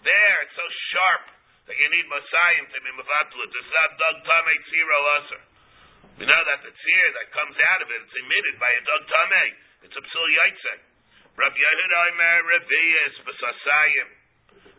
[0.04, 1.24] There, it's so sharp
[1.72, 3.52] that you need masayim to be mevatlut.
[3.56, 5.44] It's not dog tamei tziro aser.
[6.20, 9.04] We know that the tzir that comes out of it, it's emitted by a dog
[9.08, 9.50] tamei.
[9.88, 10.80] It's a psul yaitzek.
[11.40, 14.10] Rabbi Yehuda Omer Revius b'sasayim.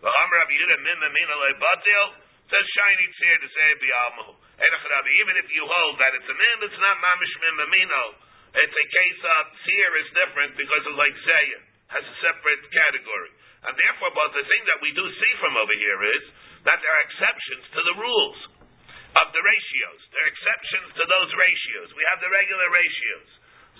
[0.04, 2.23] V'ham Rabbi Yehuda mimma mina le'batil.
[2.44, 4.28] Says shiny tzir to say bi'almu.
[4.54, 8.04] Even if you hold that it's a mim, it's not mamish mimma mino.
[8.54, 11.62] It's a case of tzir is different because it's like zayim.
[11.88, 13.32] has a separate category.
[13.64, 16.24] And therefore, but the thing that we do see from over here is
[16.68, 18.38] that there are exceptions to the rules
[19.14, 20.00] of the ratios.
[20.12, 21.88] There are exceptions to those ratios.
[21.96, 23.28] We have the regular ratios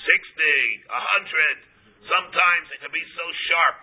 [0.05, 2.09] 60, 100.
[2.09, 3.79] Sometimes it can be so sharp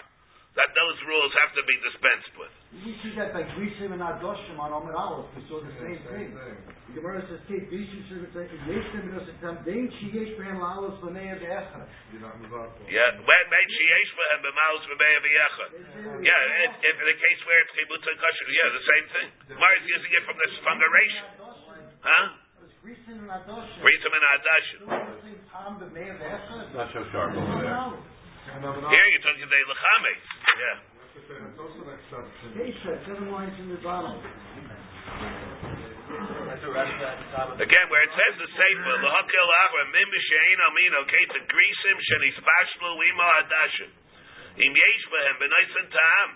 [0.58, 2.54] that those rules have to be dispensed with.
[2.72, 5.28] We see that by Grisim and Adoshim on Omer Aleph.
[5.36, 6.32] We saw the same thing.
[6.32, 10.96] The Gemara says, "Take Grisim should have taken Yeshtem and Osetam Dein Sheyesh Behem La'alos
[11.04, 11.84] B'nei Be'echad."
[12.88, 15.72] Yeah, when made sheyesh behem b'maus b'mei b'yechad.
[16.24, 19.28] Yeah, if, if in the case where it's chibutz and kosher, yeah, the same thing.
[19.52, 21.24] Gemara is using it from this from the ratio,
[22.08, 22.40] huh?
[22.64, 23.84] It Grisim and Adoshim.
[23.84, 24.80] Ritzim and adashim.
[24.88, 26.72] At the same time, B'nei Be'echad.
[26.72, 28.00] Not so sharp over there.
[28.64, 30.24] Here you're talking the lechametz.
[30.56, 30.91] Yeah.
[31.12, 34.16] Kesha, seven lines in the bottom.
[37.60, 42.96] Again, where it says the sefer, lahakil achra mim b'shein amin okay to grisim shenisbashlu
[42.96, 43.92] ima adashim.
[44.56, 46.28] Im yesh behem b'naisin tam.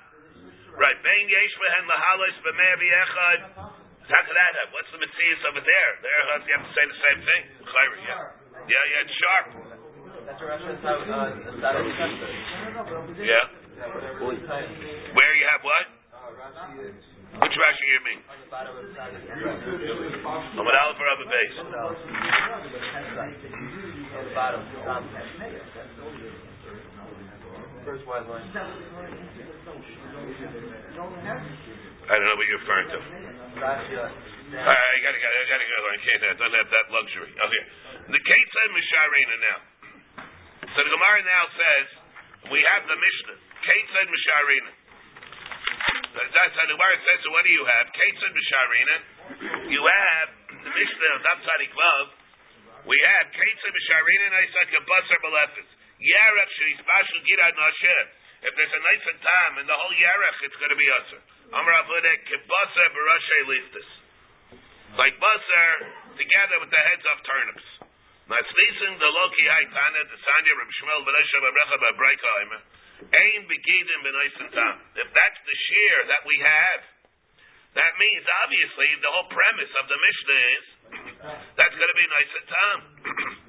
[0.76, 3.72] Right, bein yesh behem lahalos b'mei b'yechad.
[4.12, 4.76] How could that have?
[4.76, 5.92] What's the mitzvah over there?
[6.04, 7.42] There you have to say the same thing.
[7.64, 8.28] Chayra, yeah.
[8.68, 9.56] Yeah, yeah, it's sharp.
[13.24, 13.64] Yeah.
[13.76, 15.86] Where you have what?
[17.36, 18.24] Which Rashi you mean?
[20.56, 21.60] Amad Aleph or Abba Base?
[32.06, 33.00] I don't know what you're referring to.
[34.56, 35.28] All right, I gotta, go.
[35.28, 35.76] I gotta go.
[35.84, 36.24] I can't.
[36.24, 37.28] I don't have that luxury.
[37.36, 37.64] Okay.
[38.14, 39.60] The Ketza Misharina now.
[40.64, 41.86] So the Gemara now says
[42.52, 43.45] we have the Mishnah.
[43.66, 44.72] Ketza Misharina.
[46.13, 47.20] That's how the Gemara says.
[47.26, 47.86] So what do you have?
[47.89, 48.95] Ketza Misharina.
[49.74, 52.05] You have the Mishnah of Dapsadi Vav.
[52.86, 55.70] We have Ketza Misharina and I said Kabasar Malefis.
[55.97, 58.05] Yarech Sheisbashul Gidad Nasher.
[58.45, 61.22] If there's a nice time in the whole Yarech, it's going to be Usher.
[61.49, 63.89] Amar Avudek Kibasar Barashe Liftis.
[65.01, 65.74] Like Basar
[66.22, 67.68] together with the heads of turnips.
[68.30, 72.85] Matznisin the Loki Haitana, the Sanya Reb Shmuel Beresha Babrecha Benoisen Tam.
[74.96, 76.82] If that's the share that we have,
[77.76, 80.66] that means obviously the whole premise of the Mishnah is
[81.60, 82.78] that's going to be nice and tam.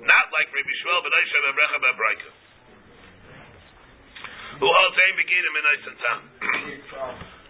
[0.03, 2.30] Not like Rabbi Shmuel Beresha Babrecha Babreika.
[4.57, 6.18] Who holds Ain Begidim Benoisen Tam.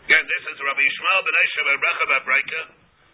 [0.04, 2.60] Again, this is Rabbi Shmuel Beresha Babrecha Babreika.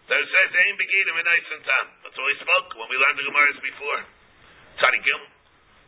[0.09, 1.85] That it says Ain Begidim Benoisen Tam.
[2.03, 3.99] That's what we spoke when we learned the Gemaras before.
[4.81, 5.32] Tzadikim.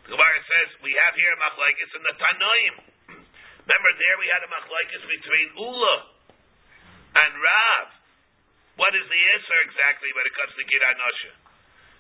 [0.06, 2.76] The Gemara says we have here a machlekes in the Tanoim.
[3.66, 5.96] Remember there we had a machlekes between Ula
[7.26, 7.88] and Rav.
[8.78, 11.34] What is the answer exactly when it comes to Gid Nosha?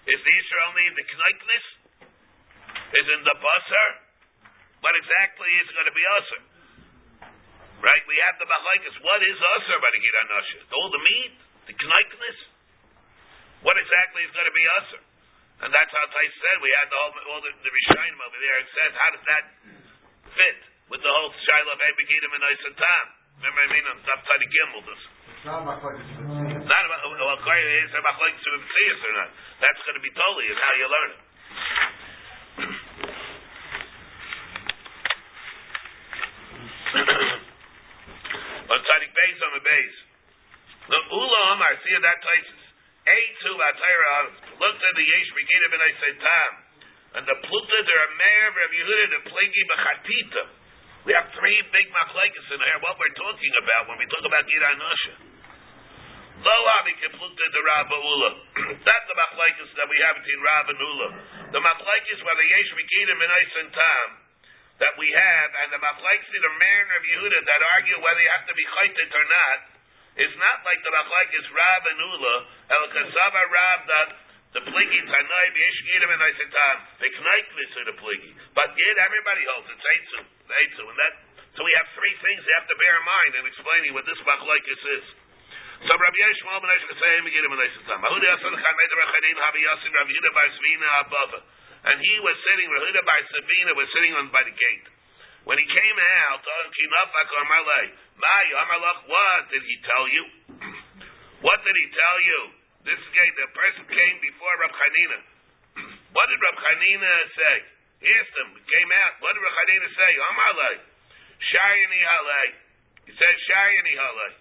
[0.05, 1.65] Is the answer only in the knaikness?
[2.93, 3.89] Is in the basar?
[4.85, 6.41] What exactly is going to be usher?
[7.81, 8.05] Right?
[8.05, 9.01] We have the machlekes.
[9.01, 10.59] What is usher by the Gid Nosha?
[10.77, 11.33] All the meat,
[11.65, 12.37] the knaikness.
[13.65, 15.01] What exactly is going to be usher?
[15.63, 18.59] And that's how Tais said we had whole, all the, the Rishayim over there.
[18.59, 19.43] It says, how does that
[20.35, 20.59] fit
[20.91, 22.43] with the whole Shiloh of Ebegidim and
[22.75, 23.05] Tam?
[23.39, 24.83] Remember I mean on top side of Gimel.
[24.83, 24.99] This.
[25.43, 25.63] Not.
[25.63, 29.29] Not about, well, according is there machlokes to Messias or not?
[29.61, 31.19] That's going to be totally is how you learn it.
[38.71, 39.97] on Tzadik Beis on the base.
[40.89, 42.64] The Ula Amar, see that places.
[43.05, 44.17] A2 Atayra
[44.57, 46.51] looked at the Yesh I said, Tam.
[47.15, 50.43] And the Pluta, there are Meir, Rav Yehuda, the Pligi, Bechatita.
[51.05, 52.79] We have three big machlekes in here.
[52.81, 55.13] What we're talking about when we talk about Gid Anosha.
[56.41, 58.31] Lo Avi Kipluta de Rav Ula.
[58.89, 61.07] That's the machlekes that we have between Rav and Ula.
[61.53, 64.09] The machlekes where the Yesh Eis and Tam
[64.81, 68.31] that we have, and the machlekes the Meir and Rav Yehuda that argue whether you
[68.33, 69.74] have to be chaytit or not,
[70.15, 72.35] is not like the machlekes Rav and Ula,
[72.71, 74.09] El Kasava Rav that
[74.55, 78.31] the pligi tanai b'yesh gidim and aisetam the knaiklis or the pligi.
[78.55, 81.13] But yet everybody holds it's eitzu, eitzu, and that.
[81.59, 84.19] So we have three things you have to bear in mind in explaining what this
[84.23, 85.05] machlekes is.
[85.83, 87.51] So Rabbi Yishmael ben Eish Kasei Megidim.
[87.51, 90.47] Ahudi Asan Chamed Yasin Rabbi Yehuda Bar
[91.03, 91.39] Abava,
[91.91, 92.71] and he was sitting.
[92.71, 93.19] Rabbi Bar
[93.75, 94.94] was sitting on by the gate.
[95.45, 96.41] When he came out,
[99.05, 100.25] what did he tell you?
[101.45, 102.39] What did he tell you?
[102.89, 105.19] This guy, the person came before Rab Chanina.
[106.17, 107.55] What did Rab Chanina say?
[108.01, 110.11] He asked him, came out, what did Rab Chanina say?
[110.17, 110.75] Amarlei,
[111.37, 112.49] Shayani Halei.
[113.05, 114.33] He said, Shayani Halei.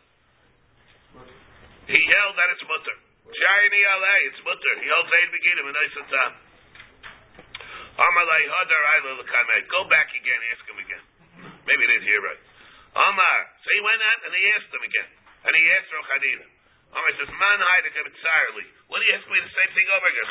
[1.92, 2.96] He held that it's mutter.
[3.28, 4.74] Shayani Halei, it's mutter.
[4.80, 6.43] He holds Eid Beginim and Eisatam.
[9.70, 11.04] Go back again, ask him again.
[11.66, 12.40] Maybe he didn't hear right.
[12.94, 13.38] Omar.
[13.62, 15.10] So he went out and he asked him again.
[15.44, 16.46] And he asked Rav Chanina.
[16.94, 18.66] Omar says, Man Heidek Tzarli.
[18.86, 20.26] What do you ask me the same thing over again?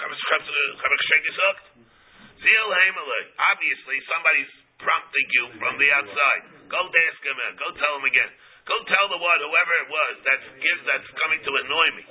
[2.72, 3.28] Hamelech.
[3.40, 6.42] Obviously, somebody's prompting you from the outside.
[6.68, 8.32] Go ask him, uh, go tell him again.
[8.64, 10.48] Go tell the one, whoever it was, that's
[10.88, 12.04] that's coming to annoy me.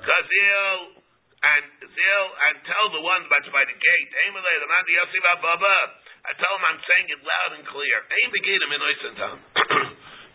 [0.00, 1.01] Kazil
[1.42, 4.08] and Zil and tell the one that's by the gate.
[4.14, 4.94] The man the
[5.42, 5.76] Baba.
[6.22, 7.98] I tell him I'm saying it loud and clear.
[7.98, 9.42] Aim the gate in Oysentam.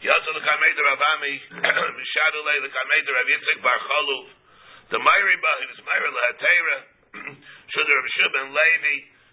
[0.04, 1.34] Yatsa the Kameda Rav Ami,
[1.98, 2.70] Mishadule the
[3.16, 3.80] Rav Yitzchak Bar
[4.92, 5.56] the Rav Levi,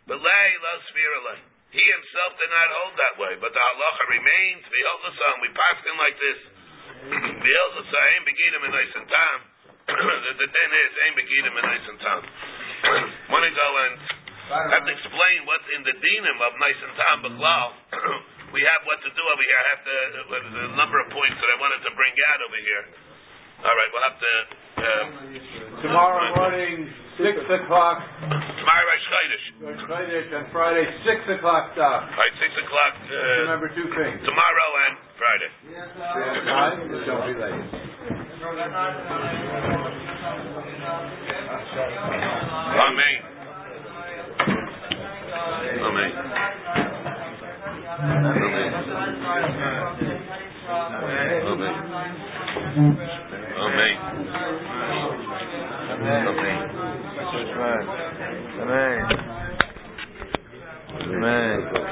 [0.07, 1.35] Lo.
[1.75, 4.63] He himself did not hold that way, but the halacha remains.
[4.63, 6.39] V'yolchasam, we pass him like this.
[8.23, 9.54] Beginim in Oysentam.
[9.85, 12.21] The din is aim beginim in Oysentam.
[13.29, 13.95] Want to go and
[14.45, 17.69] I have to explain what's in the dinim of nice and tam b'klal.
[18.57, 19.57] we have what to do over here.
[19.57, 22.41] I have to, uh, there's a number of points that I wanted to bring out
[22.45, 22.85] over here.
[23.65, 24.33] All right, we'll have to.
[24.85, 25.05] Uh,
[25.81, 29.45] Tomorrow morning, six o'clock, tomorrow Rosh Chodesh.
[29.65, 32.05] Rosh Chodesh, and Friday, six o'clock stop.
[32.09, 32.93] All right, six o'clock.
[33.09, 34.21] Uh, Remember two things.
[34.29, 35.51] tomorrow and Friday.
[36.45, 37.65] Time, don't be late.
[41.75, 43.19] Amen.
[45.81, 46.13] Amen.
[56.01, 56.27] Amen.
[56.27, 56.59] Amen.
[58.61, 58.99] Amen.
[61.01, 61.75] Amen.